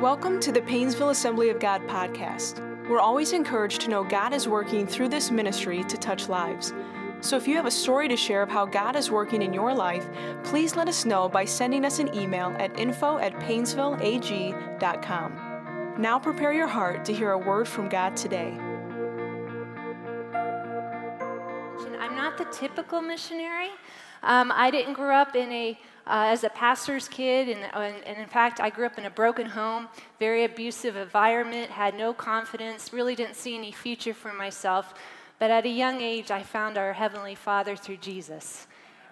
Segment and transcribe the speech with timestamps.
[0.00, 2.58] Welcome to the Paynesville Assembly of God podcast.
[2.88, 6.74] We're always encouraged to know God is working through this ministry to touch lives.
[7.20, 9.72] So if you have a story to share of how God is working in your
[9.72, 10.04] life,
[10.42, 15.94] please let us know by sending us an email at info at paynesvilleag.com.
[15.96, 18.58] Now prepare your heart to hear a word from God today.
[22.00, 23.70] I'm not the typical missionary.
[24.24, 28.18] Um, I didn't grow up in a uh, as a pastor's kid, and, and, and,
[28.18, 29.88] in fact, I grew up in a broken home,
[30.18, 34.92] very abusive environment, had no confidence, really didn't see any future for myself.
[35.38, 38.66] But at a young age, I found our Heavenly Father through Jesus.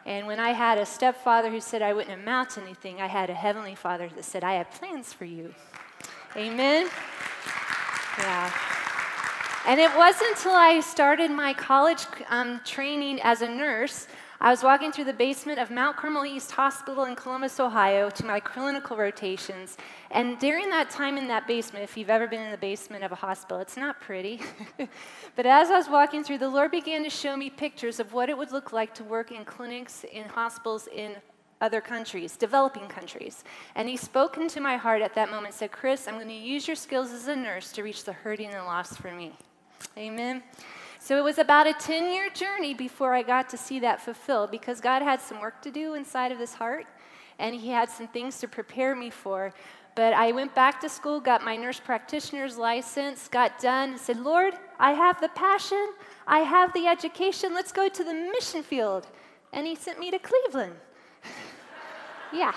[0.05, 3.31] And when I had a stepfather who said I wouldn't amount to anything, I had
[3.31, 5.55] a Heavenly Father that said, I have plans for you.
[6.37, 6.91] Amen?
[8.19, 8.53] Yeah.
[9.67, 14.09] And it wasn't until I started my college um, training as a nurse
[14.45, 18.27] I was walking through the basement of Mount Carmel East Hospital in Columbus, Ohio, to
[18.27, 19.77] my clinical rotations.
[20.11, 23.12] And during that time in that basement, if you've ever been in the basement of
[23.12, 24.41] a hospital, it's not pretty.
[25.37, 28.29] but as I was walking through, the Lord began to show me pictures of what
[28.29, 31.15] it would look like to work in clinics, in hospitals, in
[31.61, 33.45] other countries, developing countries.
[33.77, 36.67] And he spoke into my heart at that moment, said, Chris, I'm going to use
[36.67, 39.37] your skills as a nurse to reach the hurting and lost for me.
[39.97, 40.43] Amen.
[41.05, 44.53] So it was about a 10 year journey before I got to see that fulfilled
[44.53, 46.86] because God had some work to do inside of this heart
[47.41, 49.53] and He had some things to prepare me for.
[49.97, 54.20] But I went back to school, got my nurse practitioner's license, got done, and said,
[54.20, 55.92] Lord, I have the passion,
[56.25, 59.09] I have the education, let's go to the mission field.
[59.53, 60.77] And He sent me to Cleveland.
[62.33, 62.55] yeah.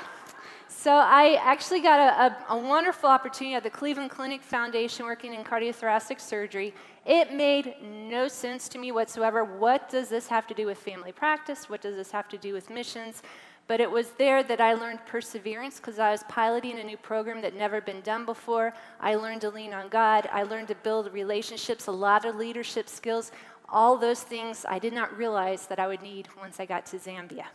[0.86, 5.34] So I actually got a, a, a, wonderful opportunity at the Cleveland Clinic Foundation working
[5.34, 6.76] in cardiothoracic surgery.
[7.06, 9.44] It made no sense to me whatsoever.
[9.44, 11.70] What does this have to do with family practice?
[11.70, 13.22] What does this have to do with missions?
[13.68, 17.42] But it was there that I learned perseverance because I was piloting a new program
[17.42, 18.74] that never been done before.
[19.00, 20.30] I learned to lean on God.
[20.32, 23.32] I learned to build relationships, a lot of leadership skills.
[23.70, 26.98] All those things I did not realize that I would need once I got to
[26.98, 27.46] Zambia.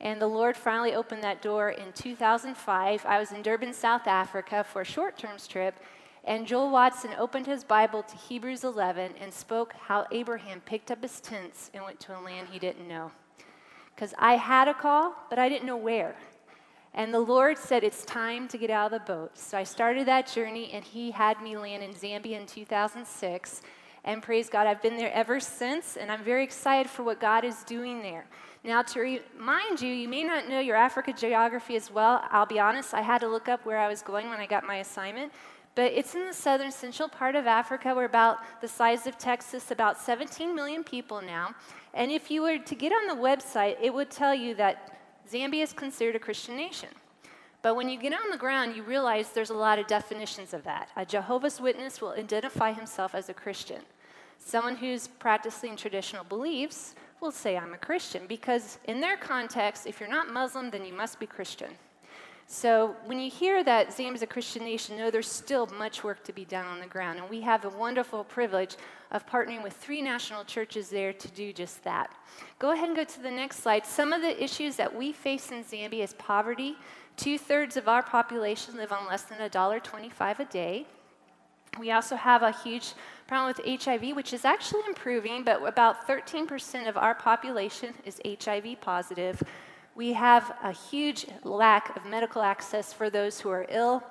[0.00, 3.06] And the Lord finally opened that door in 2005.
[3.06, 5.78] I was in Durban, South Africa for a short term trip,
[6.24, 11.02] and Joel Watson opened his Bible to Hebrews 11 and spoke how Abraham picked up
[11.02, 13.10] his tents and went to a land he didn't know.
[13.94, 16.14] Because I had a call, but I didn't know where.
[16.94, 19.36] And the Lord said, It's time to get out of the boat.
[19.38, 23.62] So I started that journey, and He had me land in Zambia in 2006.
[24.04, 27.44] And praise God, I've been there ever since, and I'm very excited for what God
[27.44, 28.26] is doing there.
[28.64, 32.24] Now, to remind you, you may not know your Africa geography as well.
[32.30, 34.64] I'll be honest, I had to look up where I was going when I got
[34.64, 35.32] my assignment.
[35.74, 37.94] But it's in the southern central part of Africa.
[37.94, 41.54] We're about the size of Texas, about 17 million people now.
[41.94, 44.98] And if you were to get on the website, it would tell you that
[45.30, 46.90] Zambia is considered a Christian nation.
[47.62, 50.64] But when you get on the ground, you realize there's a lot of definitions of
[50.64, 50.88] that.
[50.96, 53.82] A Jehovah's Witness will identify himself as a Christian.
[54.38, 60.00] Someone who's practicing traditional beliefs will say, I'm a Christian, because in their context, if
[60.00, 61.70] you're not Muslim, then you must be Christian.
[62.52, 66.22] So when you hear that Zambia is a Christian nation, know there's still much work
[66.24, 67.18] to be done on the ground.
[67.18, 68.76] And we have the wonderful privilege
[69.10, 72.14] of partnering with three national churches there to do just that.
[72.58, 73.86] Go ahead and go to the next slide.
[73.86, 76.76] Some of the issues that we face in Zambia is poverty.
[77.16, 80.86] Two thirds of our population live on less than $1.25 a day.
[81.80, 82.92] We also have a huge
[83.28, 88.82] problem with HIV, which is actually improving, but about 13% of our population is HIV
[88.82, 89.42] positive.
[89.94, 94.02] We have a huge lack of medical access for those who are ill.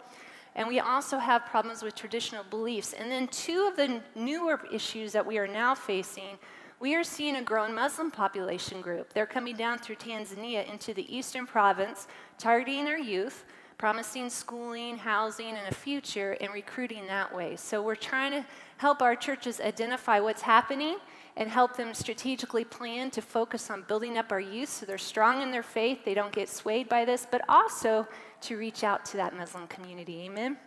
[0.56, 2.94] And we also have problems with traditional beliefs.
[2.94, 6.38] And then, two of the newer issues that we are now facing
[6.80, 9.14] we are seeing a growing Muslim population group.
[9.14, 12.08] They're coming down through Tanzania into the eastern province,
[12.40, 13.46] targeting our youth
[13.81, 17.56] promising schooling, housing, and a future, and recruiting that way.
[17.56, 18.46] So we're trying to
[18.78, 20.97] help our churches identify what's happening
[21.38, 25.42] and help them strategically plan to focus on building up our youth so they're strong
[25.42, 28.08] in their faith, they don't get swayed by this, but also
[28.41, 30.23] to reach out to that Muslim community.
[30.26, 30.58] Amen.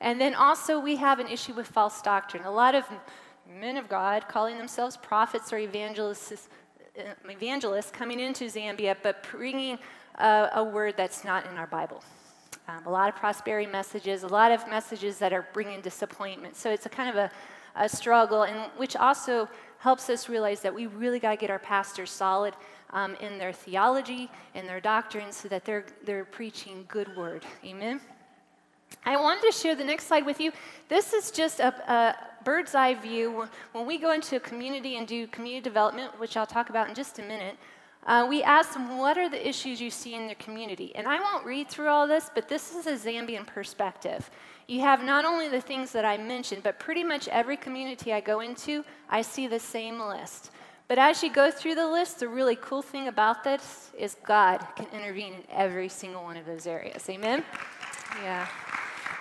[0.00, 2.44] And then also, we have an issue with false doctrine.
[2.44, 2.84] A lot of
[3.60, 6.48] men of God calling themselves prophets or evangelists,
[6.98, 9.78] uh, evangelists coming into Zambia, but bringing
[10.16, 12.02] a, a word that's not in our Bible.
[12.68, 16.56] Um, a lot of prosperity messages, a lot of messages that are bringing disappointment.
[16.56, 17.30] So it's a kind of a,
[17.76, 21.58] a struggle, and which also helps us realize that we really got to get our
[21.58, 22.54] pastors solid
[22.90, 27.44] um, in their theology and their doctrine so that they're, they're preaching good word.
[27.64, 28.00] Amen?
[29.04, 30.52] I wanted to share the next slide with you.
[30.88, 33.48] This is just a, a bird's eye view.
[33.72, 36.94] When we go into a community and do community development, which I'll talk about in
[36.94, 37.56] just a minute,
[38.06, 40.92] uh, we asked them, What are the issues you see in the community?
[40.94, 44.30] And I won't read through all this, but this is a Zambian perspective.
[44.66, 48.20] You have not only the things that I mentioned, but pretty much every community I
[48.20, 50.50] go into, I see the same list.
[50.88, 54.58] But as you go through the list, the really cool thing about this is God
[54.76, 57.08] can intervene in every single one of those areas.
[57.08, 57.44] Amen?
[58.22, 58.48] Yeah.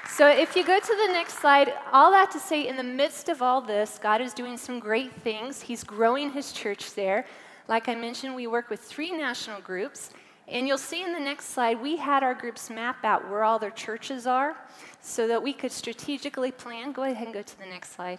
[0.10, 3.30] So if you go to the next slide, all that to say, in the midst
[3.30, 5.62] of all this, God is doing some great things.
[5.62, 7.26] He's growing his church there.
[7.69, 10.10] Like I mentioned, we work with three national groups.
[10.48, 13.60] And you'll see in the next slide, we had our groups map out where all
[13.60, 14.57] their churches are
[15.01, 16.92] so that we could strategically plan.
[16.92, 18.18] Go ahead and go to the next slide.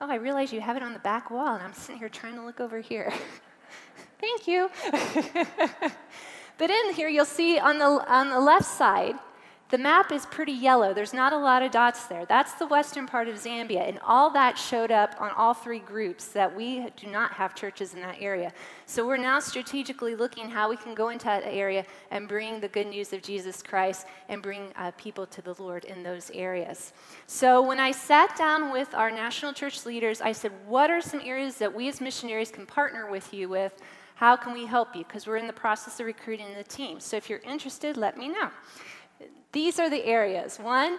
[0.00, 2.36] Oh, I realize you have it on the back wall, and I'm sitting here trying
[2.36, 3.12] to look over here.
[4.20, 4.70] Thank you.
[6.58, 9.16] but in here, you'll see on the, on the left side,
[9.72, 10.92] the map is pretty yellow.
[10.92, 12.26] There's not a lot of dots there.
[12.26, 16.26] That's the western part of Zambia, and all that showed up on all three groups
[16.26, 18.52] that we do not have churches in that area.
[18.84, 22.68] So we're now strategically looking how we can go into that area and bring the
[22.68, 26.92] good news of Jesus Christ and bring uh, people to the Lord in those areas.
[27.26, 31.22] So when I sat down with our national church leaders, I said, What are some
[31.24, 33.72] areas that we as missionaries can partner with you with?
[34.16, 35.04] How can we help you?
[35.04, 37.00] Because we're in the process of recruiting the team.
[37.00, 38.50] So if you're interested, let me know.
[39.52, 40.98] These are the areas one,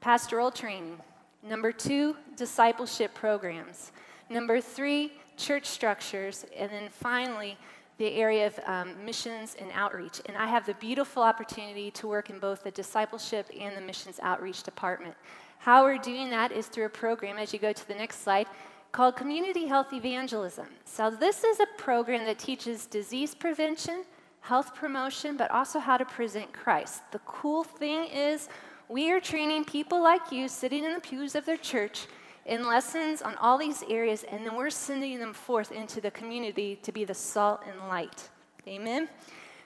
[0.00, 0.98] pastoral training.
[1.42, 3.92] Number two, discipleship programs.
[4.28, 6.44] Number three, church structures.
[6.56, 7.56] And then finally,
[7.98, 10.20] the area of um, missions and outreach.
[10.26, 14.20] And I have the beautiful opportunity to work in both the discipleship and the missions
[14.22, 15.14] outreach department.
[15.58, 18.46] How we're doing that is through a program, as you go to the next slide,
[18.92, 20.66] called Community Health Evangelism.
[20.84, 24.04] So, this is a program that teaches disease prevention,
[24.46, 27.02] health promotion, but also how to present Christ.
[27.10, 28.48] The cool thing is,
[28.88, 32.06] we are training people like you sitting in the pews of their church
[32.44, 36.76] in lessons on all these areas, and then we're sending them forth into the community
[36.82, 38.28] to be the salt and light.
[38.68, 39.08] Amen?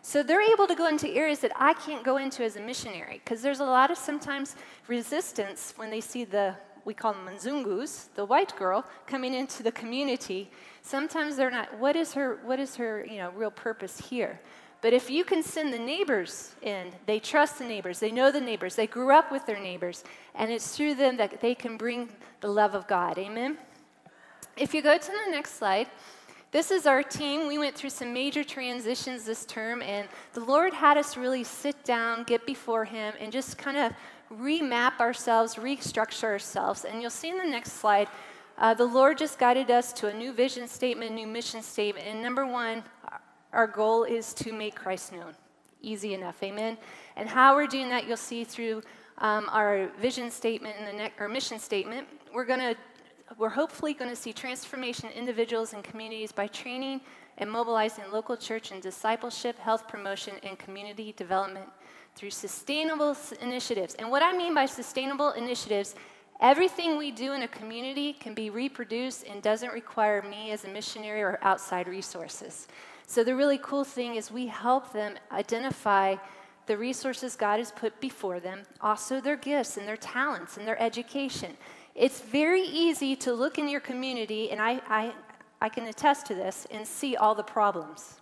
[0.01, 3.21] So they're able to go into areas that I can't go into as a missionary
[3.23, 4.57] because there's a lot of sometimes
[4.89, 6.55] resistance when they see the,
[6.87, 10.51] we call them manzungus, the white girl, coming into the community.
[10.81, 14.41] Sometimes they're not, what is her, what is her you know, real purpose here?
[14.83, 18.41] But if you can send the neighbors in, they trust the neighbors, they know the
[18.41, 20.05] neighbors, they grew up with their neighbors,
[20.35, 22.09] and it's through them that they can bring
[22.41, 23.19] the love of God.
[23.19, 23.59] Amen?
[24.57, 25.89] If you go to the next slide,
[26.53, 27.47] this is our team.
[27.47, 31.85] We went through some major transitions this term, and the Lord had us really sit
[31.85, 33.93] down, get before Him, and just kind of
[34.33, 36.85] remap ourselves, restructure ourselves.
[36.85, 38.09] And you'll see in the next slide,
[38.59, 42.07] uh, the Lord just guided us to a new vision statement, new mission statement.
[42.07, 42.83] And number one,
[43.53, 45.35] our goal is to make Christ known.
[45.83, 46.77] Easy enough, amen?
[47.17, 48.83] And how we're doing that, you'll see through
[49.19, 52.07] um, our vision statement and the our mission statement.
[52.35, 52.77] We're going to
[53.39, 57.01] we're hopefully going to see transformation in individuals and communities by training
[57.39, 61.67] and mobilizing local church and discipleship, health promotion, and community development
[62.17, 63.95] through sustainable initiatives.
[63.95, 65.95] And what I mean by sustainable initiatives,
[66.41, 70.69] everything we do in a community can be reproduced and doesn't require me as a
[70.69, 72.67] missionary or outside resources.
[73.07, 76.17] So, the really cool thing is we help them identify
[76.67, 80.81] the resources God has put before them, also their gifts and their talents and their
[80.81, 81.57] education.
[81.95, 85.13] It's very easy to look in your community, and I, I,
[85.61, 88.21] I can attest to this, and see all the problems.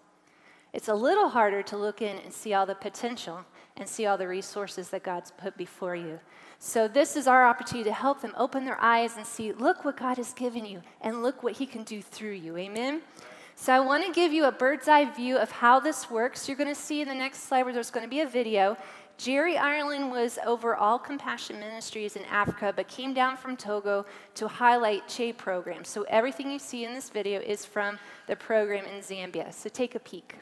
[0.73, 3.45] It's a little harder to look in and see all the potential
[3.79, 6.21] and see all the resources that God's put before you.
[6.59, 9.97] So, this is our opportunity to help them open their eyes and see look what
[9.97, 12.57] God has given you, and look what He can do through you.
[12.57, 13.03] Amen?
[13.61, 16.49] So I want to give you a bird's eye view of how this works.
[16.49, 18.77] You're going to see in the next slide where there's going to be a video.
[19.17, 24.47] Jerry Ireland was over all compassion ministries in Africa, but came down from Togo to
[24.47, 25.89] highlight CHE programs.
[25.89, 27.99] So everything you see in this video is from
[28.29, 29.53] the program in Zambia.
[29.53, 30.37] So take a peek.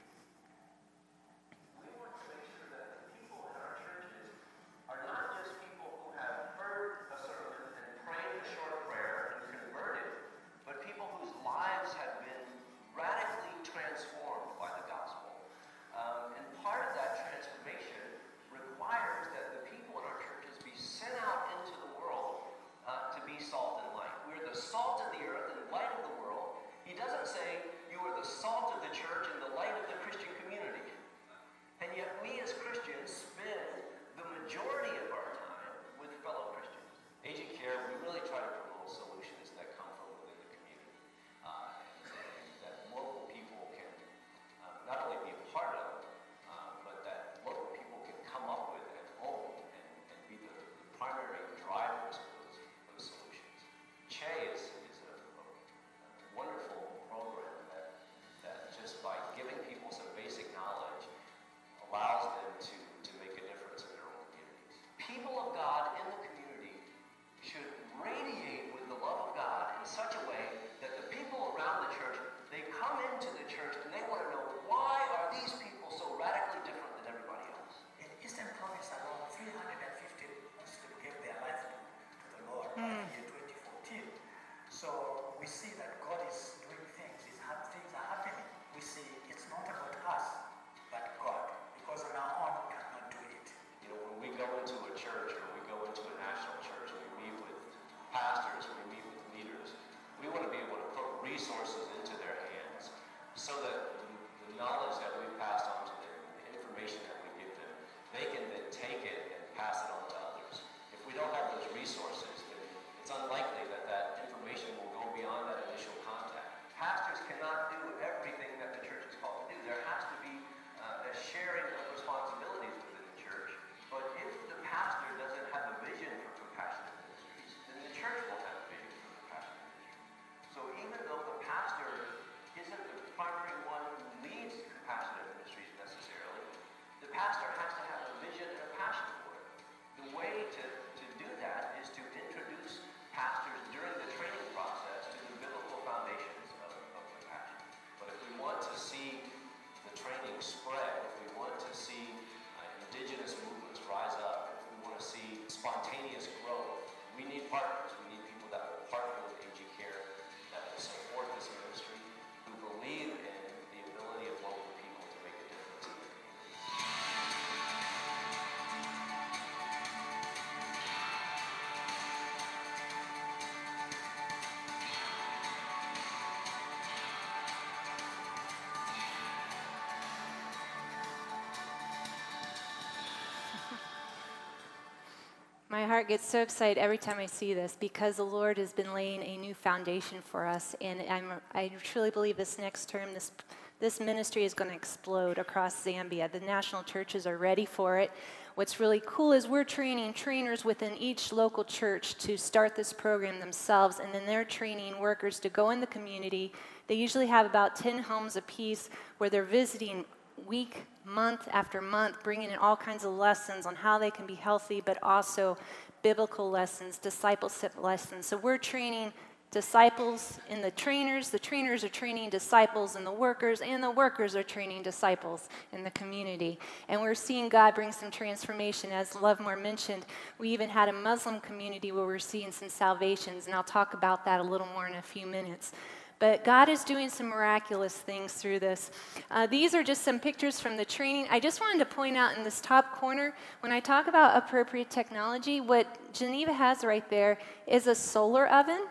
[185.86, 188.92] My heart gets so excited every time I see this because the Lord has been
[188.92, 190.74] laying a new foundation for us.
[190.80, 193.30] And I'm, I truly believe this next term, this,
[193.78, 196.28] this ministry is going to explode across Zambia.
[196.28, 198.10] The national churches are ready for it.
[198.56, 203.38] What's really cool is we're training trainers within each local church to start this program
[203.38, 206.52] themselves, and then they're training workers to go in the community.
[206.88, 210.04] They usually have about 10 homes apiece where they're visiting
[210.48, 210.82] week,
[211.16, 214.82] month after month, bringing in all kinds of lessons on how they can be healthy,
[214.84, 215.56] but also
[216.02, 218.26] biblical lessons, discipleship lessons.
[218.26, 219.14] So we're training
[219.50, 224.36] disciples in the trainers, the trainers are training disciples in the workers, and the workers
[224.36, 226.58] are training disciples in the community.
[226.88, 228.92] And we're seeing God bring some transformation.
[228.92, 230.04] As Lovemore mentioned,
[230.38, 234.26] we even had a Muslim community where we're seeing some salvations, and I'll talk about
[234.26, 235.72] that a little more in a few minutes.
[236.18, 238.90] But God is doing some miraculous things through this.
[239.30, 241.26] Uh, these are just some pictures from the training.
[241.30, 244.88] I just wanted to point out in this top corner, when I talk about appropriate
[244.88, 248.86] technology, what Geneva has right there is a solar oven.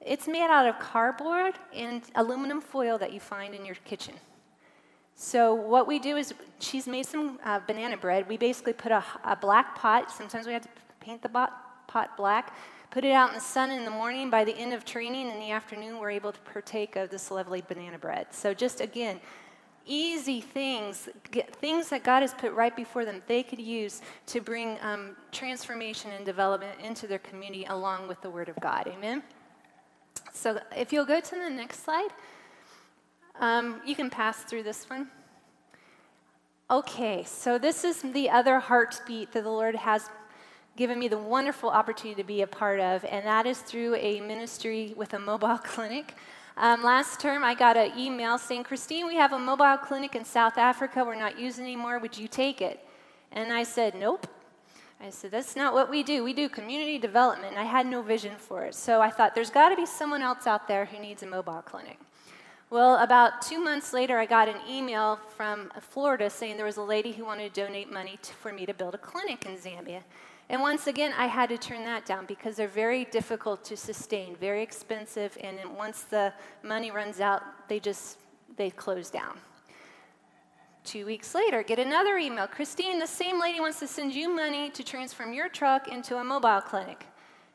[0.00, 4.14] It's made out of cardboard and aluminum foil that you find in your kitchen.
[5.16, 8.26] So what we do is, she's made some uh, banana bread.
[8.26, 10.10] We basically put a, a black pot.
[10.10, 10.68] Sometimes we have to
[10.98, 12.54] paint the pot, pot black
[12.94, 14.30] put it out in the sun in the morning.
[14.30, 17.60] By the end of training in the afternoon, we're able to partake of this lovely
[17.60, 18.28] banana bread.
[18.30, 19.18] So, just again,
[19.84, 21.08] easy things,
[21.60, 26.12] things that God has put right before them, they could use to bring um, transformation
[26.12, 28.86] and development into their community along with the Word of God.
[28.86, 29.24] Amen?
[30.32, 32.10] So, if you'll go to the next slide,
[33.40, 35.08] um, you can pass through this one.
[36.70, 40.08] Okay, so this is the other heartbeat that the Lord has
[40.76, 44.20] given me the wonderful opportunity to be a part of, and that is through a
[44.20, 46.14] ministry with a mobile clinic.
[46.56, 50.24] Um, last term, I got an email saying, Christine, we have a mobile clinic in
[50.24, 51.98] South Africa we're not using anymore.
[51.98, 52.80] Would you take it?
[53.32, 54.28] And I said, Nope.
[55.00, 56.22] I said, That's not what we do.
[56.22, 57.52] We do community development.
[57.52, 58.74] And I had no vision for it.
[58.76, 61.62] So I thought, There's got to be someone else out there who needs a mobile
[61.62, 61.98] clinic.
[62.70, 66.82] Well, about two months later, I got an email from Florida saying there was a
[66.82, 70.02] lady who wanted to donate money to, for me to build a clinic in Zambia.
[70.50, 74.36] And once again, I had to turn that down because they're very difficult to sustain,
[74.36, 76.32] very expensive, and once the
[76.62, 78.18] money runs out, they just
[78.56, 79.38] they close down.
[80.84, 82.46] Two weeks later, get another email.
[82.46, 86.24] Christine, the same lady wants to send you money to transform your truck into a
[86.24, 87.06] mobile clinic.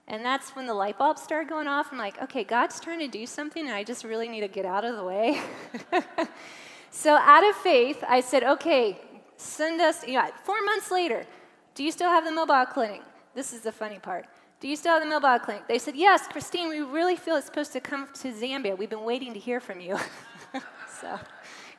[0.08, 1.90] And that's when the light bulbs started going off.
[1.92, 4.66] I'm like, okay, God's trying to do something, and I just really need to get
[4.66, 5.40] out of the way.
[6.90, 9.00] so, out of faith, I said, okay,
[9.38, 11.28] send us, you know, four months later,
[11.80, 13.02] do you still have the mobile clinic?
[13.34, 14.26] This is the funny part.
[14.60, 15.66] Do you still have the mobile clinic?
[15.66, 18.78] They said, Yes, Christine, we really feel it's supposed to come to Zambia.
[18.78, 19.98] We've been waiting to hear from you.
[21.00, 21.18] so,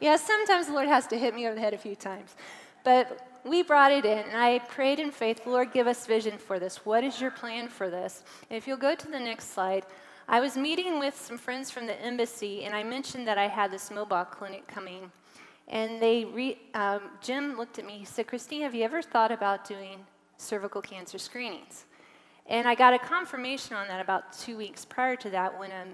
[0.00, 2.34] yeah, sometimes the Lord has to hit me over the head a few times.
[2.82, 6.58] But we brought it in, and I prayed in faith, Lord, give us vision for
[6.58, 6.86] this.
[6.86, 8.24] What is your plan for this?
[8.48, 9.84] And if you'll go to the next slide,
[10.26, 13.70] I was meeting with some friends from the embassy, and I mentioned that I had
[13.70, 15.12] this mobile clinic coming.
[15.70, 17.98] And they re, um, Jim looked at me.
[17.98, 20.04] He said, "Christine, have you ever thought about doing
[20.36, 21.86] cervical cancer screenings?"
[22.46, 25.84] And I got a confirmation on that about two weeks prior to that when a,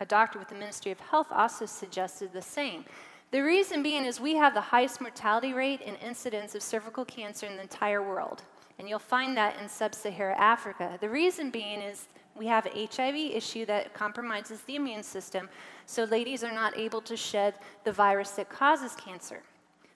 [0.00, 2.84] a doctor with the Ministry of Health also suggested the same.
[3.30, 7.46] The reason being is we have the highest mortality rate and incidence of cervical cancer
[7.46, 8.42] in the entire world.
[8.80, 10.98] And you'll find that in sub Saharan Africa.
[11.00, 12.08] The reason being is
[12.40, 15.50] we have an HIV issue that compromises the immune system,
[15.84, 17.52] so ladies are not able to shed
[17.84, 19.42] the virus that causes cancer,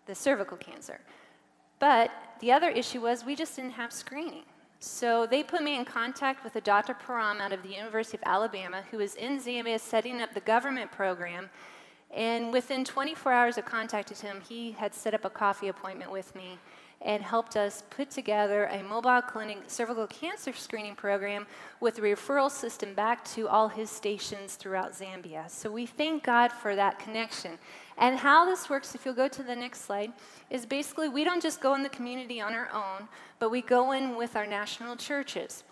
[0.05, 1.01] the cervical cancer.
[1.79, 2.11] But
[2.41, 4.45] the other issue was we just didn't have screening.
[4.79, 6.93] So they put me in contact with a Dr.
[6.93, 10.93] Parham out of the University of Alabama who was in Zambia setting up the government
[10.93, 11.49] program
[12.15, 16.33] and within 24 hours of contacting him, he had set up a coffee appointment with
[16.37, 16.59] me.
[17.03, 21.47] And helped us put together a mobile clinic cervical cancer screening program
[21.81, 25.49] with a referral system back to all his stations throughout Zambia.
[25.51, 27.59] So we thank God for that connection.
[27.99, 30.13] And how this works, if you'll go to the next slide,
[30.51, 33.09] is basically we don't just go in the community on our own,
[33.39, 35.63] but we go in with our national churches.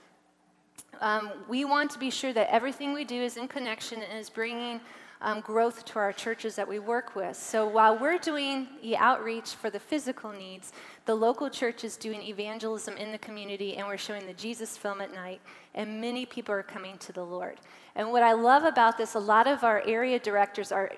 [1.01, 4.31] Um, we want to be sure that everything we do is in connection and is
[4.31, 4.81] bringing
[5.23, 7.37] um, growth to our churches that we work with.
[7.37, 10.73] So while we're doing the outreach for the physical needs,
[11.05, 15.01] the local church is doing evangelism in the community, and we're showing the Jesus film
[15.01, 15.41] at night,
[15.75, 17.59] and many people are coming to the Lord.
[17.95, 20.93] And what I love about this, a lot of our area directors are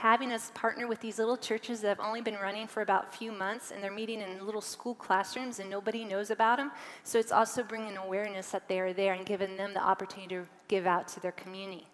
[0.00, 3.16] having us partner with these little churches that have only been running for about a
[3.18, 6.72] few months and they're meeting in little school classrooms and nobody knows about them.
[7.04, 10.46] So it's also bringing awareness that they are there and giving them the opportunity to
[10.68, 11.86] give out to their community.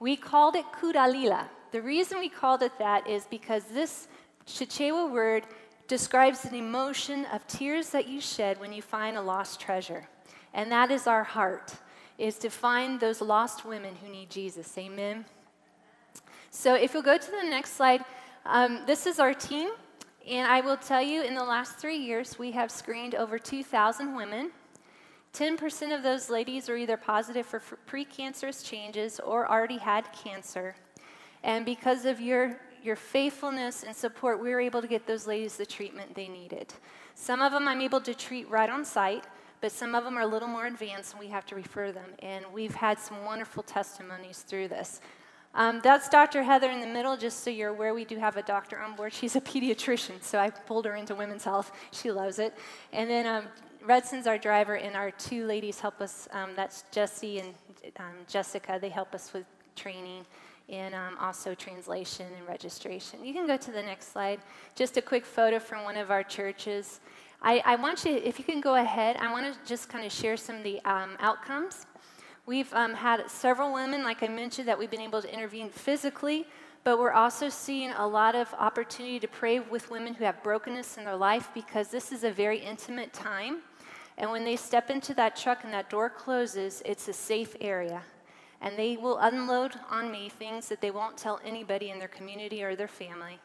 [0.00, 1.46] We called it Kudalila.
[1.72, 4.06] The reason we called it that is because this
[4.46, 5.44] Chichewa word
[5.88, 10.08] describes an emotion of tears that you shed when you find a lost treasure.
[10.52, 11.74] And that is our heart,
[12.18, 14.76] is to find those lost women who need Jesus.
[14.78, 15.24] Amen.
[16.50, 18.04] So if you'll go to the next slide,
[18.46, 19.70] um, this is our team.
[20.26, 24.14] And I will tell you, in the last three years, we have screened over 2,000
[24.14, 24.52] women.
[25.34, 30.76] 10% of those ladies are either positive for precancerous changes or already had cancer.
[31.42, 35.56] And because of your, your faithfulness and support, we were able to get those ladies
[35.56, 36.72] the treatment they needed.
[37.14, 39.24] Some of them I'm able to treat right on site,
[39.60, 42.10] but some of them are a little more advanced and we have to refer them.
[42.18, 45.00] And we've had some wonderful testimonies through this.
[45.54, 46.42] Um, that's Dr.
[46.42, 47.94] Heather in the middle, just so you're aware.
[47.94, 49.12] We do have a doctor on board.
[49.12, 51.70] She's a pediatrician, so I pulled her into women's health.
[51.92, 52.54] She loves it.
[52.92, 53.44] And then um,
[53.84, 56.26] Redson's our driver, and our two ladies help us.
[56.32, 57.54] Um, that's Jesse and
[57.98, 58.78] um, Jessica.
[58.80, 59.44] They help us with
[59.76, 60.26] training
[60.68, 63.24] and um, also translation and registration.
[63.24, 64.40] You can go to the next slide.
[64.74, 67.00] Just a quick photo from one of our churches.
[67.42, 70.12] I, I want you, if you can go ahead, I want to just kind of
[70.12, 71.86] share some of the um, outcomes.
[72.46, 76.46] We've um, had several women, like I mentioned, that we've been able to intervene physically,
[76.84, 80.98] but we're also seeing a lot of opportunity to pray with women who have brokenness
[80.98, 83.58] in their life because this is a very intimate time.
[84.16, 88.02] And when they step into that truck and that door closes, it's a safe area.
[88.60, 92.62] And they will unload on me things that they won't tell anybody in their community
[92.62, 93.38] or their family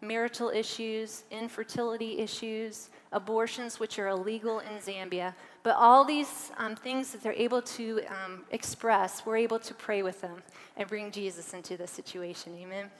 [0.00, 5.34] marital issues, infertility issues, abortions, which are illegal in Zambia.
[5.62, 10.02] But all these um, things that they're able to um, express, we're able to pray
[10.02, 10.42] with them
[10.76, 12.54] and bring Jesus into the situation.
[12.60, 12.90] Amen.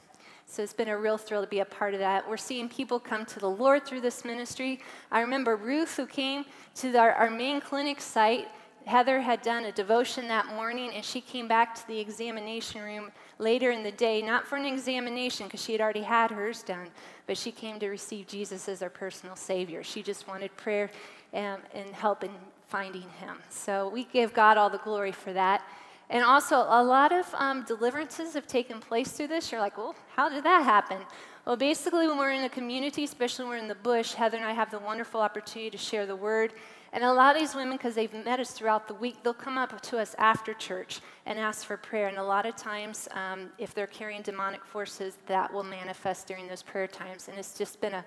[0.46, 2.28] So it's been a real thrill to be a part of that.
[2.28, 4.80] We're seeing people come to the Lord through this ministry.
[5.10, 8.48] I remember Ruth, who came to our, our main clinic site.
[8.88, 13.12] Heather had done a devotion that morning, and she came back to the examination room
[13.38, 16.88] later in the day, not for an examination because she had already had hers done,
[17.26, 19.84] but she came to receive Jesus as our personal Savior.
[19.84, 20.90] She just wanted prayer
[21.34, 22.30] and, and help in
[22.68, 23.36] finding Him.
[23.50, 25.62] So we give God all the glory for that.
[26.08, 29.52] And also, a lot of um, deliverances have taken place through this.
[29.52, 30.98] You're like, well, how did that happen?
[31.44, 34.46] Well, basically, when we're in a community, especially when we're in the bush, Heather and
[34.46, 36.54] I have the wonderful opportunity to share the word.
[36.92, 39.58] And a lot of these women, because they've met us throughout the week, they'll come
[39.58, 42.08] up to us after church and ask for prayer.
[42.08, 46.48] And a lot of times, um, if they're carrying demonic forces, that will manifest during
[46.48, 47.28] those prayer times.
[47.28, 48.04] And it's just been a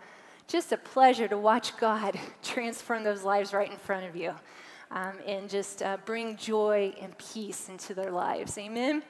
[0.47, 4.33] just a pleasure to watch God transform those lives right in front of you
[4.91, 8.57] um, and just uh, bring joy and peace into their lives.
[8.57, 9.03] Amen?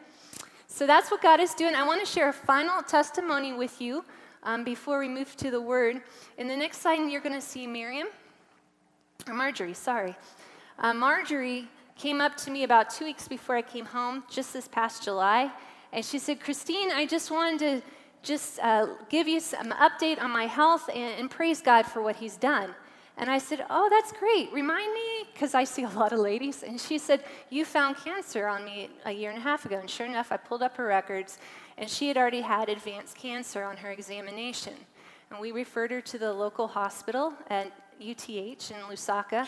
[0.68, 1.76] So that's what God is doing.
[1.76, 4.06] I want to share a final testimony with you
[4.44, 6.02] um, before we move to the word.
[6.38, 8.08] In the next slide, you're going to see Miriam,
[9.28, 10.16] Marjorie, sorry.
[10.80, 14.68] Uh, Marjorie came up to me about two weeks before I came home, just this
[14.68, 15.52] past July,
[15.94, 17.82] and she said, Christine, I just wanted to
[18.24, 22.16] just uh, give you some update on my health and, and, praise God for what
[22.16, 22.74] He's done.
[23.18, 24.52] And I said, Oh, that's great.
[24.54, 26.64] Remind me, because I see a lot of ladies.
[26.64, 29.80] And she said, You found cancer on me a year and a half ago.
[29.80, 31.40] And sure enough, I pulled up her records,
[31.78, 34.74] and she had already had advanced cancer on her examination.
[35.32, 37.72] And we referred her to the local hospital at
[38.02, 39.48] UTH in Lusaka.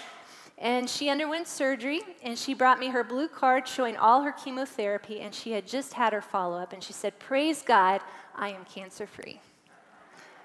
[0.57, 5.19] And she underwent surgery, and she brought me her blue card showing all her chemotherapy,
[5.19, 6.73] and she had just had her follow up.
[6.73, 8.01] And she said, Praise God,
[8.35, 9.41] I am cancer free.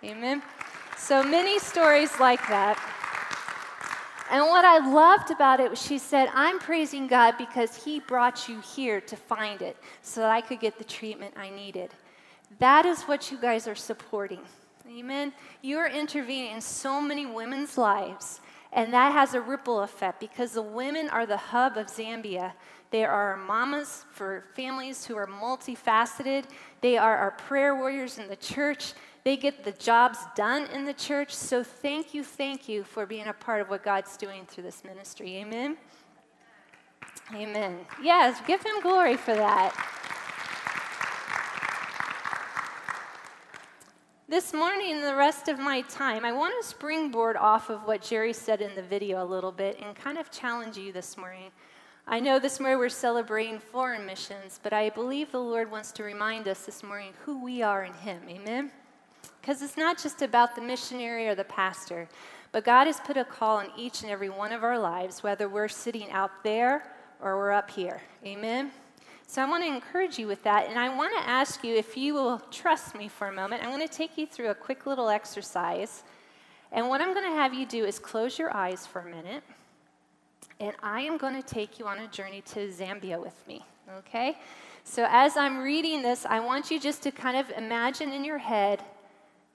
[0.03, 0.43] Amen.
[0.97, 2.79] So many stories like that.
[4.31, 8.49] And what I loved about it was she said, I'm praising God because He brought
[8.49, 11.91] you here to find it so that I could get the treatment I needed.
[12.59, 14.41] That is what you guys are supporting.
[14.91, 15.35] Amen.
[15.61, 18.41] You are intervening in so many women's lives,
[18.73, 22.53] and that has a ripple effect because the women are the hub of Zambia.
[22.91, 26.45] They are our mamas for families who are multifaceted.
[26.81, 28.95] They are our prayer warriors in the church.
[29.25, 31.35] They get the jobs done in the church.
[31.35, 34.85] So thank you, thank you for being a part of what God's doing through this
[34.85, 35.37] ministry.
[35.37, 35.77] Amen.
[37.35, 37.81] Amen.
[38.03, 39.98] Yes, give him glory for that.
[44.31, 48.35] This morning, the rest of my time, I want to springboard off of what Jerry
[48.35, 51.51] said in the video a little bit and kind of challenge you this morning.
[52.07, 56.03] I know this morning we're celebrating foreign missions, but I believe the Lord wants to
[56.03, 58.21] remind us this morning who we are in Him.
[58.29, 58.71] Amen?
[59.41, 62.07] Because it's not just about the missionary or the pastor,
[62.53, 65.49] but God has put a call on each and every one of our lives, whether
[65.49, 68.03] we're sitting out there or we're up here.
[68.27, 68.73] Amen?
[69.31, 70.71] So I want to encourage you with that.
[70.71, 73.63] And I want to ask you if you will trust me for a moment.
[73.63, 76.03] I'm going to take you through a quick little exercise.
[76.73, 79.43] And what I'm going to have you do is close your eyes for a minute.
[80.61, 83.63] And I am going to take you on a journey to Zambia with me.
[83.99, 84.39] Okay?
[84.83, 88.39] So as I'm reading this, I want you just to kind of imagine in your
[88.39, 88.83] head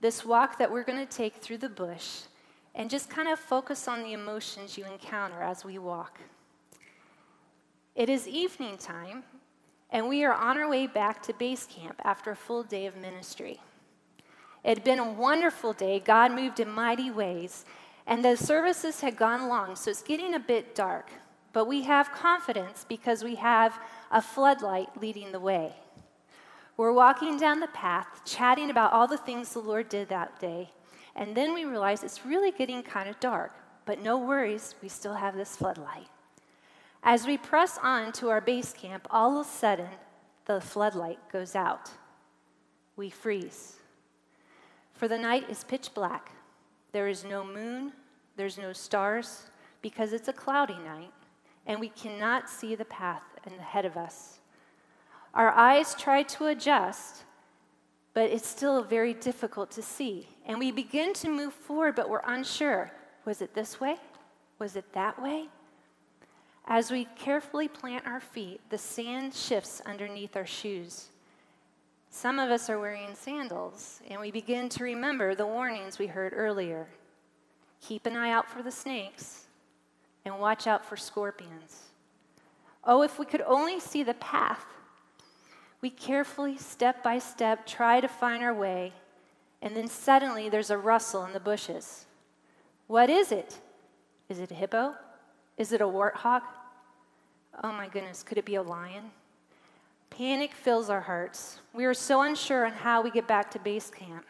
[0.01, 2.19] this walk that we're going to take through the bush
[2.75, 6.19] and just kind of focus on the emotions you encounter as we walk.
[7.95, 9.23] It is evening time,
[9.93, 12.97] and we are on our way back to base camp after a full day of
[12.97, 13.62] ministry.
[14.63, 16.01] It had been a wonderful day.
[16.03, 17.63] God moved in mighty ways,
[18.08, 21.12] and the services had gone long, so it's getting a bit dark.
[21.53, 23.79] But we have confidence because we have
[24.12, 25.73] a floodlight leading the way.
[26.75, 30.71] We're walking down the path, chatting about all the things the Lord did that day,
[31.15, 33.51] and then we realize it's really getting kind of dark.
[33.86, 36.08] But no worries, we still have this floodlight.
[37.06, 39.89] As we press on to our base camp, all of a sudden,
[40.46, 41.92] the floodlight goes out.
[42.96, 43.76] We freeze.
[44.94, 46.32] For the night is pitch black.
[46.94, 47.92] There is no moon,
[48.38, 49.48] there's no stars,
[49.82, 51.12] because it's a cloudy night,
[51.66, 54.39] and we cannot see the path ahead of us.
[55.34, 57.24] Our eyes try to adjust,
[58.13, 60.28] but it's still very difficult to see.
[60.46, 62.92] And we begin to move forward, but we're unsure.
[63.26, 63.98] Was it this way?
[64.60, 65.48] Was it that way?
[66.65, 71.10] As we carefully plant our feet, the sand shifts underneath our shoes.
[72.10, 76.32] Some of us are wearing sandals, and we begin to remember the warnings we heard
[76.36, 76.88] earlier.
[77.82, 79.47] Keep an eye out for the snakes,
[80.23, 81.89] and watch out for scorpions.
[82.86, 84.63] Oh, if we could only see the path.
[85.82, 88.93] We carefully, step by step, try to find our way,
[89.62, 92.06] and then suddenly there's a rustle in the bushes.
[92.88, 93.60] What is it?
[94.30, 94.95] Is it a hippo?
[95.58, 96.42] Is it a warthog?
[97.63, 99.12] Oh my goodness, could it be a lion?
[100.10, 101.60] Panic fills our hearts.
[101.74, 104.26] We are so unsure on how we get back to base camp.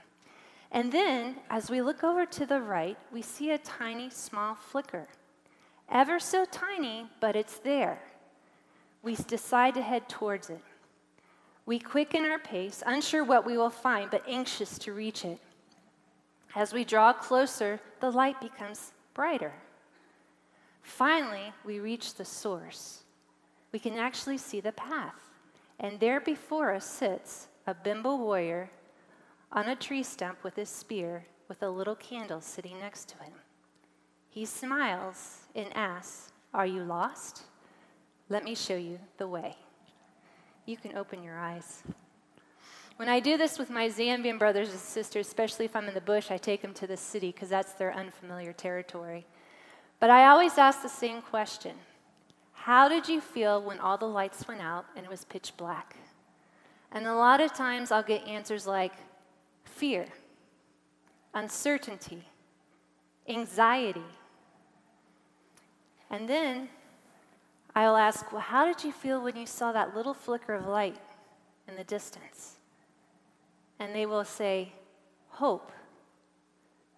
[0.72, 5.08] And then, as we look over to the right, we see a tiny, small flicker.
[5.90, 8.00] Ever so tiny, but it's there.
[9.02, 10.62] We decide to head towards it.
[11.66, 15.40] We quicken our pace, unsure what we will find, but anxious to reach it.
[16.56, 19.54] As we draw closer, the light becomes brighter.
[20.84, 23.04] Finally, we reach the source.
[23.72, 25.16] We can actually see the path.
[25.80, 28.70] And there before us sits a Bemba warrior
[29.52, 33.34] on a tree stump with his spear, with a little candle sitting next to him.
[34.30, 37.44] He smiles and asks, Are you lost?
[38.30, 39.56] Let me show you the way.
[40.66, 41.84] You can open your eyes.
[42.98, 46.02] When I do this with my Zambian brothers and sisters, especially if I'm in the
[46.02, 49.26] bush, I take them to the city because that's their unfamiliar territory.
[50.04, 51.72] But I always ask the same question
[52.52, 55.96] How did you feel when all the lights went out and it was pitch black?
[56.92, 58.92] And a lot of times I'll get answers like
[59.64, 60.08] fear,
[61.34, 62.22] uncertainty,
[63.30, 64.04] anxiety.
[66.10, 66.68] And then
[67.74, 70.98] I'll ask, Well, how did you feel when you saw that little flicker of light
[71.66, 72.58] in the distance?
[73.80, 74.74] And they will say,
[75.30, 75.72] Hope,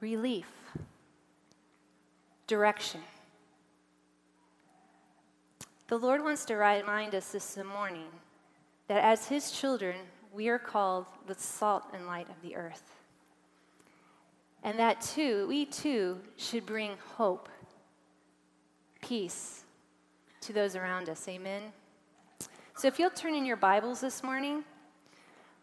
[0.01, 0.47] relief,
[2.47, 3.01] direction.
[5.87, 8.07] The Lord wants to remind us this morning
[8.87, 9.95] that as His children,
[10.33, 12.95] we are called the salt and light of the earth.
[14.63, 17.49] And that too, we too should bring hope,
[19.01, 19.63] peace
[20.41, 21.27] to those around us.
[21.27, 21.61] Amen.
[22.75, 24.63] So if you'll turn in your Bibles this morning,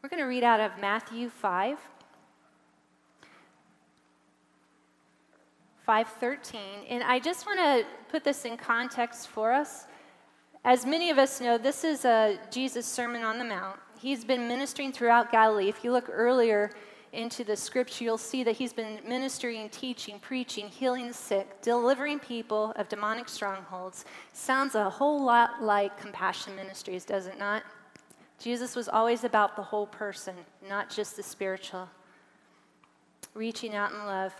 [0.02, 1.78] we're going to read out of Matthew 5.
[5.84, 9.86] 513 and i just want to put this in context for us.
[10.64, 13.80] As many of us know this is a jesus sermon on the mount.
[13.98, 15.68] He's been ministering throughout galilee.
[15.68, 16.70] If you look earlier
[17.12, 22.18] into the scripture you'll see that he's been ministering teaching preaching healing the sick delivering
[22.18, 24.04] people of demonic strongholds.
[24.32, 27.62] Sounds a whole lot like compassion ministries does it not?
[28.38, 30.34] Jesus was always about the whole person
[30.68, 31.88] not just the spiritual.
[33.34, 34.34] Reaching out in love.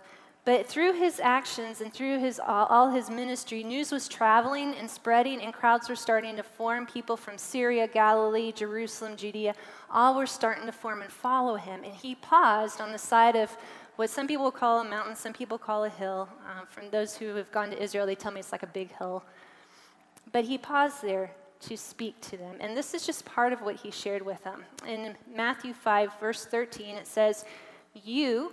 [0.44, 4.90] But through his actions and through his, all, all his ministry, news was traveling and
[4.90, 6.85] spreading, and crowds were starting to form.
[6.85, 9.55] People from Syria, Galilee, Jerusalem, Judea,
[9.88, 11.85] all were starting to form and follow him.
[11.85, 13.57] And he paused on the side of
[13.94, 16.28] what some people call a mountain, some people call a hill.
[16.44, 18.90] Uh, from those who have gone to Israel, they tell me it's like a big
[18.96, 19.22] hill.
[20.33, 22.57] But he paused there to speak to them.
[22.59, 24.64] And this is just part of what he shared with them.
[24.88, 27.44] In Matthew 5, verse 13, it says,
[28.02, 28.52] You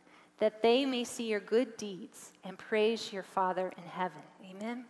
[0.41, 4.23] that they may see your good deeds and praise your Father in heaven.
[4.49, 4.85] Amen.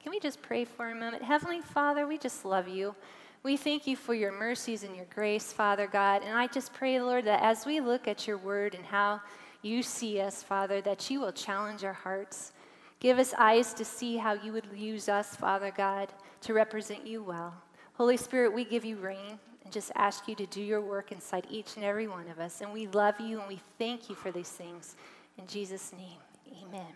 [0.00, 1.24] Can we just pray for a moment?
[1.24, 2.94] Heavenly Father, we just love you.
[3.42, 6.22] We thank you for your mercies and your grace, Father God.
[6.24, 9.20] And I just pray, Lord, that as we look at your word and how
[9.60, 12.52] you see us, Father, that you will challenge our hearts.
[13.00, 17.24] Give us eyes to see how you would use us, Father God, to represent you
[17.24, 17.54] well.
[17.94, 21.76] Holy Spirit, we give you reign just ask you to do your work inside each
[21.76, 22.60] and every one of us.
[22.60, 24.96] And we love you and we thank you for these things.
[25.38, 26.18] In Jesus' name,
[26.62, 26.92] amen.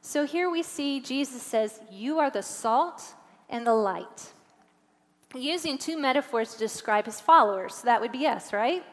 [0.00, 3.14] So here we see Jesus says, You are the salt
[3.48, 4.32] and the light.
[5.34, 7.76] Using two metaphors to describe his followers.
[7.76, 8.84] So That would be us, right?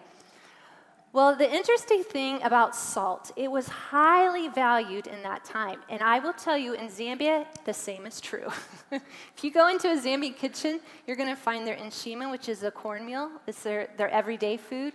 [1.14, 5.82] Well, the interesting thing about salt, it was highly valued in that time.
[5.90, 8.48] And I will tell you, in Zambia, the same is true.
[8.92, 12.64] if you go into a Zambian kitchen, you're going to find their nshima, which is
[12.64, 13.30] a cornmeal.
[13.46, 14.94] It's their, their everyday food.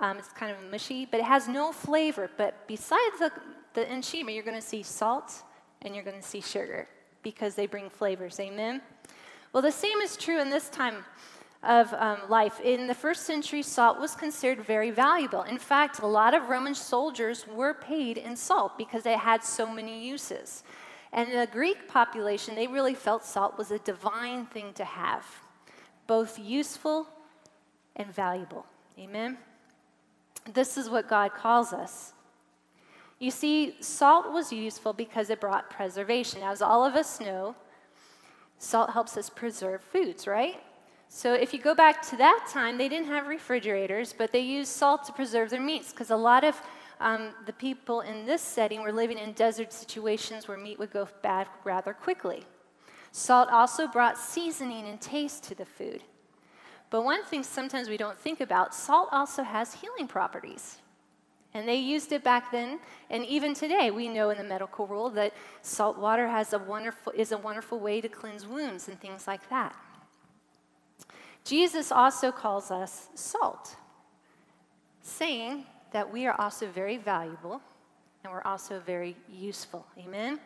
[0.00, 2.28] Um, it's kind of mushy, but it has no flavor.
[2.36, 3.30] But besides the,
[3.74, 5.44] the nshima, you're going to see salt
[5.82, 6.88] and you're going to see sugar
[7.22, 8.40] because they bring flavors.
[8.40, 8.82] Amen?
[9.52, 11.04] Well, the same is true in this time
[11.64, 12.60] of um, life.
[12.60, 15.42] In the first century, salt was considered very valuable.
[15.42, 19.66] In fact, a lot of Roman soldiers were paid in salt because it had so
[19.66, 20.62] many uses.
[21.12, 25.24] And the Greek population, they really felt salt was a divine thing to have,
[26.06, 27.06] both useful
[27.96, 28.66] and valuable.
[28.98, 29.38] Amen?
[30.52, 32.12] This is what God calls us.
[33.18, 36.42] You see, salt was useful because it brought preservation.
[36.42, 37.54] As all of us know,
[38.58, 40.60] salt helps us preserve foods, right?
[41.16, 44.72] So if you go back to that time, they didn't have refrigerators, but they used
[44.72, 46.60] salt to preserve their meats because a lot of
[46.98, 51.06] um, the people in this setting were living in desert situations where meat would go
[51.22, 52.42] bad rather quickly.
[53.12, 56.02] Salt also brought seasoning and taste to the food.
[56.90, 60.78] But one thing sometimes we don't think about salt also has healing properties.
[61.54, 65.14] And they used it back then, and even today, we know in the medical world
[65.14, 69.28] that salt water has a wonderful, is a wonderful way to cleanse wounds and things
[69.28, 69.76] like that.
[71.44, 73.76] Jesus also calls us salt,
[75.02, 77.60] saying that we are also very valuable
[78.22, 79.86] and we're also very useful.
[79.98, 80.40] Amen?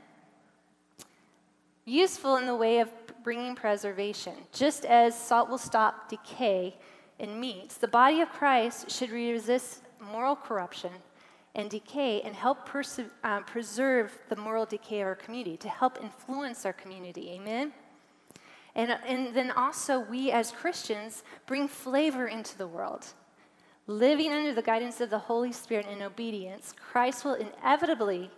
[1.85, 2.91] Useful in the way of
[3.23, 4.35] bringing preservation.
[4.53, 6.77] Just as salt will stop decay
[7.21, 10.91] in meats, the body of Christ should resist moral corruption
[11.55, 12.69] and decay and help
[13.25, 17.31] uh, preserve the moral decay of our community, to help influence our community.
[17.31, 17.73] Amen?
[18.79, 23.09] And, and then also, we as Christians bring flavor into the world.
[23.89, 28.31] Living under the guidance of the Holy Spirit in obedience, Christ will inevitably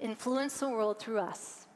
[0.00, 1.68] influence the world through us.